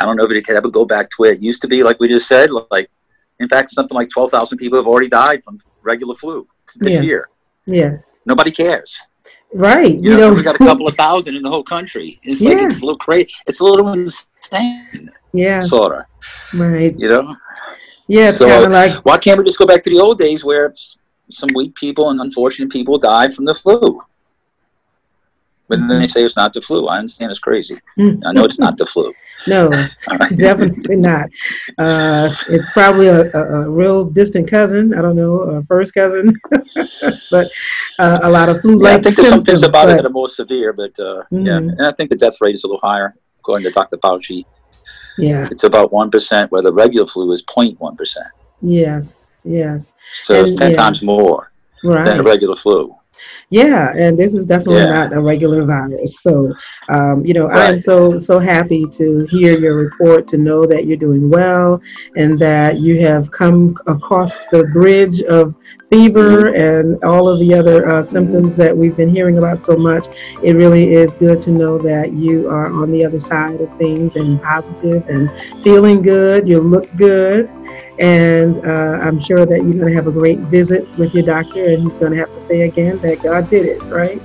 I 0.00 0.04
don't 0.04 0.16
know 0.16 0.24
if 0.24 0.31
it 0.33 0.44
could 0.44 0.57
ever 0.57 0.68
go 0.68 0.85
back 0.85 1.09
to 1.11 1.14
where 1.18 1.33
it 1.35 1.40
used 1.40 1.61
to 1.62 1.68
be, 1.68 1.85
like 1.85 2.00
we 2.00 2.09
just 2.09 2.26
said. 2.26 2.50
Like, 2.72 2.88
in 3.38 3.46
fact, 3.46 3.70
something 3.70 3.94
like 3.94 4.09
12,000 4.11 4.59
people 4.59 4.76
have 4.81 4.88
already 4.88 5.07
died 5.07 5.44
from 5.44 5.61
regular 5.83 6.16
flu 6.16 6.44
this 6.81 6.94
Yes. 6.94 7.04
year. 7.04 7.28
Yes. 7.68 8.18
Nobody 8.26 8.50
cares. 8.50 8.96
Right. 9.54 9.94
You 9.94 10.11
we 10.11 10.16
know, 10.16 10.28
don't. 10.28 10.37
we 10.37 10.42
got 10.42 10.57
a 10.57 10.59
couple 10.59 10.88
of 10.88 10.94
thousand 11.04 11.37
in 11.37 11.42
the 11.42 11.48
whole 11.50 11.62
country. 11.62 12.18
It's 12.22 12.40
like 12.42 12.59
it's 12.59 12.81
a 12.83 12.85
little 12.85 12.98
crazy. 12.98 13.33
It's 13.46 13.61
a 13.61 13.64
little 13.64 13.92
insane, 13.92 15.11
yeah. 15.33 15.61
sort 15.61 15.96
of. 15.98 16.04
Right. 16.59 16.94
You 16.98 17.09
know, 17.09 17.37
Yeah. 18.09 18.31
So- 18.31 18.48
kind 18.48 18.64
of 18.66 18.72
like. 18.72 19.04
why 19.04 19.18
can't 19.18 19.38
we 19.38 19.44
just 19.44 19.59
go 19.59 19.66
back 19.66 19.83
to 19.85 19.90
the 19.90 20.00
old 20.00 20.18
days 20.18 20.44
where 20.44 20.74
some 21.31 21.50
weak 21.54 21.74
people 21.74 22.11
and 22.11 22.20
unfortunate 22.20 22.70
people 22.70 22.98
died 22.98 23.35
from 23.35 23.44
the 23.44 23.54
flu? 23.54 24.00
But 25.68 25.81
then 25.87 26.00
they 26.00 26.09
say 26.09 26.24
it's 26.24 26.37
not 26.37 26.52
the 26.54 26.62
flu. 26.62 26.87
I 26.87 26.98
understand 26.98 27.31
it's 27.31 27.38
crazy. 27.40 27.78
I 27.98 28.33
know 28.33 28.44
it's 28.44 28.59
not 28.59 28.78
the 28.78 28.87
flu. 28.87 29.12
No, 29.46 29.70
definitely 30.37 30.96
not. 30.96 31.28
Uh, 31.78 32.28
it's 32.48 32.70
probably 32.72 33.07
a, 33.07 33.20
a, 33.35 33.62
a 33.62 33.70
real 33.70 34.04
distant 34.04 34.48
cousin. 34.50 34.92
I 34.94 35.00
don't 35.02 35.14
know, 35.14 35.40
a 35.40 35.62
first 35.64 35.94
cousin, 35.94 36.35
but 37.31 37.46
uh, 38.00 38.18
a 38.24 38.31
lot 38.31 38.48
of 38.48 38.61
flu 38.62 38.83
Yeah, 38.83 38.94
I 38.96 39.00
think 39.02 39.14
there's 39.16 39.28
some 39.28 39.44
things 39.44 39.62
about 39.62 39.90
it 39.90 39.96
that 39.98 40.07
are 40.07 40.11
more 40.11 40.28
severe, 40.28 40.72
but 40.72 40.90
uh, 40.98 41.22
yeah, 41.31 41.59
Mhm. 41.61 41.72
and 41.78 41.87
I 41.87 41.92
think 41.92 42.11
the 42.11 42.16
death 42.16 42.35
rate 42.40 42.54
is 42.57 42.64
a 42.64 42.66
little 42.66 42.81
higher, 42.83 43.14
according 43.38 43.64
to 43.64 43.70
Dr. 43.70 43.96
Fauci. 43.98 44.44
yeah. 45.18 45.48
It's 45.52 45.64
about 45.64 45.92
one 45.92 46.11
percent, 46.11 46.50
where 46.50 46.62
the 46.62 46.72
regular 46.72 47.07
flu 47.07 47.31
is 47.33 47.42
0.1 47.44 47.96
percent. 47.96 48.26
Yes. 48.61 49.26
Yes. 49.44 49.92
So 50.24 50.35
it's 50.42 50.54
ten 50.57 50.70
yeah. 50.72 50.76
times 50.76 51.02
more 51.02 51.52
than 51.85 51.92
Right. 51.92 52.18
a 52.18 52.22
regular 52.24 52.57
flu. 52.57 52.92
Yeah, 53.50 53.92
and 53.96 54.18
this 54.18 54.34
is 54.34 54.46
definitely 54.46 54.82
yeah. 54.82 54.90
not 54.90 55.12
a 55.12 55.20
regular 55.20 55.64
virus. 55.64 56.20
So, 56.20 56.52
um, 56.90 57.24
you 57.24 57.34
know, 57.34 57.48
right. 57.48 57.70
I'm 57.70 57.78
so 57.78 58.18
so 58.18 58.38
happy 58.38 58.84
to 58.92 59.26
hear 59.30 59.58
your 59.58 59.76
report, 59.76 60.28
to 60.28 60.36
know 60.36 60.66
that 60.66 60.86
you're 60.86 60.96
doing 60.96 61.30
well, 61.30 61.80
and 62.16 62.38
that 62.38 62.78
you 62.78 63.00
have 63.00 63.30
come 63.30 63.76
across 63.86 64.40
the 64.50 64.64
bridge 64.72 65.22
of 65.22 65.54
fever 65.90 66.50
mm-hmm. 66.50 66.60
and 66.60 67.04
all 67.04 67.28
of 67.28 67.38
the 67.38 67.54
other 67.54 67.88
uh, 67.88 68.02
symptoms 68.02 68.56
that 68.56 68.76
we've 68.76 68.96
been 68.96 69.08
hearing 69.08 69.38
about 69.38 69.64
so 69.64 69.76
much. 69.76 70.08
It 70.42 70.54
really 70.54 70.92
is 70.92 71.14
good 71.14 71.40
to 71.42 71.50
know 71.50 71.78
that 71.78 72.12
you 72.12 72.48
are 72.48 72.66
on 72.66 72.90
the 72.92 73.04
other 73.04 73.20
side 73.20 73.60
of 73.60 73.74
things 73.76 74.16
and 74.16 74.40
positive 74.42 75.08
and 75.08 75.30
feeling 75.62 76.02
good. 76.02 76.46
You 76.46 76.60
look 76.60 76.94
good. 76.96 77.50
And 77.98 78.64
uh, 78.64 78.98
I'm 79.02 79.20
sure 79.20 79.44
that 79.44 79.56
you're 79.56 79.72
going 79.72 79.88
to 79.88 79.94
have 79.94 80.06
a 80.06 80.12
great 80.12 80.38
visit 80.40 80.90
with 80.96 81.14
your 81.14 81.24
doctor, 81.24 81.64
and 81.64 81.82
he's 81.82 81.96
going 81.96 82.12
to 82.12 82.18
have 82.18 82.32
to 82.32 82.40
say 82.40 82.62
again 82.62 82.98
that 82.98 83.22
God 83.22 83.50
did 83.50 83.66
it, 83.66 83.82
right? 83.84 84.22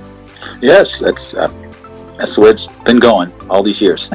Yes, 0.60 0.98
that's 0.98 1.34
uh, 1.34 1.48
that's 2.18 2.36
the 2.36 2.40
way 2.42 2.50
it's 2.50 2.66
been 2.84 2.98
going 2.98 3.32
all 3.50 3.62
these 3.62 3.80
years. 3.80 4.08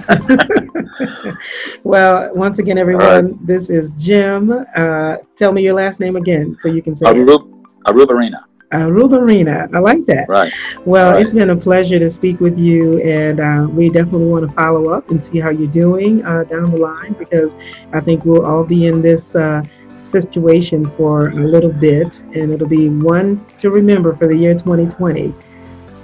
well, 1.83 2.33
once 2.33 2.59
again, 2.59 2.77
everyone, 2.77 3.25
right. 3.25 3.45
this 3.45 3.69
is 3.69 3.91
Jim. 3.91 4.51
Uh, 4.75 5.17
tell 5.35 5.51
me 5.51 5.61
your 5.61 5.73
last 5.73 5.99
name 5.99 6.15
again, 6.15 6.57
so 6.61 6.69
you 6.69 6.81
can 6.81 6.95
say 6.95 7.05
Arub- 7.05 7.49
Arubarina. 7.85 8.43
Arubarina. 8.71 9.73
I 9.73 9.79
like 9.79 10.05
that. 10.05 10.29
Right. 10.29 10.53
Well, 10.85 11.13
right. 11.13 11.21
it's 11.21 11.33
been 11.33 11.49
a 11.49 11.55
pleasure 11.55 11.99
to 11.99 12.09
speak 12.09 12.39
with 12.39 12.57
you, 12.57 13.01
and 13.01 13.39
uh, 13.39 13.67
we 13.69 13.89
definitely 13.89 14.27
want 14.27 14.47
to 14.47 14.55
follow 14.55 14.91
up 14.91 15.09
and 15.09 15.23
see 15.25 15.39
how 15.39 15.49
you're 15.49 15.71
doing 15.71 16.23
uh, 16.23 16.43
down 16.43 16.71
the 16.71 16.77
line 16.77 17.13
because 17.13 17.55
I 17.93 17.99
think 17.99 18.25
we'll 18.25 18.45
all 18.45 18.63
be 18.63 18.85
in 18.87 19.01
this 19.01 19.35
uh, 19.35 19.63
situation 19.95 20.89
for 20.91 21.29
a 21.29 21.35
little 21.35 21.71
bit, 21.71 22.21
and 22.21 22.51
it'll 22.53 22.67
be 22.67 22.89
one 22.89 23.37
to 23.57 23.71
remember 23.71 24.15
for 24.15 24.27
the 24.27 24.35
year 24.35 24.53
2020. 24.53 25.33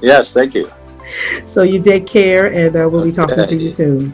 Yes, 0.02 0.34
thank 0.34 0.56
you. 0.56 0.72
So 1.46 1.62
you 1.62 1.82
take 1.82 2.08
care, 2.08 2.52
and 2.52 2.76
uh, 2.76 2.90
we'll 2.90 3.04
be 3.04 3.12
talking 3.12 3.46
to 3.46 3.56
you 3.56 3.70
soon. 3.70 4.14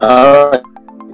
All 0.00 0.50
right. 0.50 0.62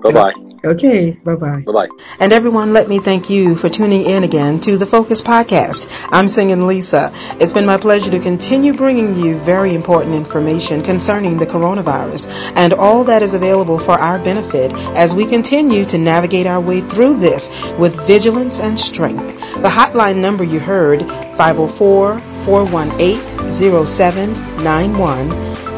Bye 0.03 0.13
bye. 0.13 0.50
Okay, 0.63 1.13
bye 1.13 1.37
bye. 1.37 1.61
Bye 1.61 1.73
bye. 1.73 1.89
And 2.19 2.35
everyone, 2.35 2.75
let 2.75 2.87
me 2.87 2.99
thank 2.99 3.31
you 3.31 3.57
for 3.57 3.71
tuning 3.71 4.03
in 4.03 4.25
again 4.25 4.61
to 4.61 4.77
the 4.77 4.85
Focus 4.85 5.23
Podcast. 5.23 5.89
I'm 6.11 6.29
singing 6.29 6.67
Lisa. 6.67 7.13
It's 7.41 7.55
been 7.55 7.65
my 7.65 7.79
pleasure 7.79 8.11
to 8.11 8.19
continue 8.19 8.75
bringing 8.75 9.15
you 9.17 9.37
very 9.37 9.75
important 9.75 10.15
information 10.15 10.83
concerning 10.83 11.39
the 11.39 11.47
coronavirus 11.47 12.27
and 12.57 12.75
all 12.75 13.05
that 13.05 13.23
is 13.23 13.33
available 13.33 13.79
for 13.79 13.93
our 13.93 14.19
benefit 14.19 14.75
as 14.75 15.15
we 15.15 15.25
continue 15.25 15.87
to 15.87 15.97
navigate 15.97 16.47
our 16.47 16.61
way 16.61 16.83
through 16.83 17.19
this 17.21 17.49
with 17.79 18.07
vigilance 18.07 18.61
and 18.61 18.79
strength. 18.79 19.29
The 19.63 19.69
hotline 19.69 20.17
number 20.17 20.45
you 20.45 20.61
heard, 20.61 21.01
504 21.01 22.19
418 22.19 23.51
0791. 23.87 25.31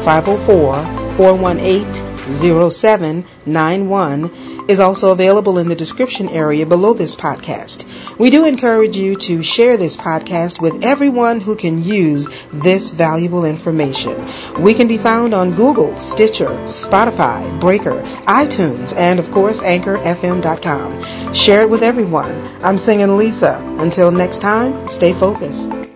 504 0.03 1.15
418 1.15 2.13
0791 2.69 4.52
is 4.67 4.79
also 4.79 5.11
available 5.11 5.57
in 5.57 5.67
the 5.67 5.75
description 5.75 6.29
area 6.29 6.65
below 6.65 6.93
this 6.93 7.15
podcast. 7.15 7.85
We 8.17 8.29
do 8.29 8.45
encourage 8.45 8.97
you 8.97 9.15
to 9.15 9.43
share 9.43 9.77
this 9.77 9.97
podcast 9.97 10.61
with 10.61 10.83
everyone 10.83 11.41
who 11.41 11.55
can 11.55 11.83
use 11.83 12.27
this 12.51 12.89
valuable 12.89 13.45
information. 13.45 14.27
We 14.61 14.73
can 14.73 14.87
be 14.87 14.97
found 14.97 15.33
on 15.33 15.55
Google, 15.55 15.95
Stitcher, 15.97 16.49
Spotify, 16.65 17.59
Breaker, 17.59 18.01
iTunes, 18.25 18.95
and 18.95 19.19
of 19.19 19.31
course 19.31 19.61
AnchorFM.com. 19.61 21.33
Share 21.33 21.61
it 21.61 21.69
with 21.69 21.83
everyone. 21.83 22.49
I'm 22.63 22.77
singing 22.77 23.17
Lisa. 23.17 23.57
Until 23.79 24.11
next 24.11 24.39
time, 24.39 24.87
stay 24.87 25.13
focused. 25.13 25.92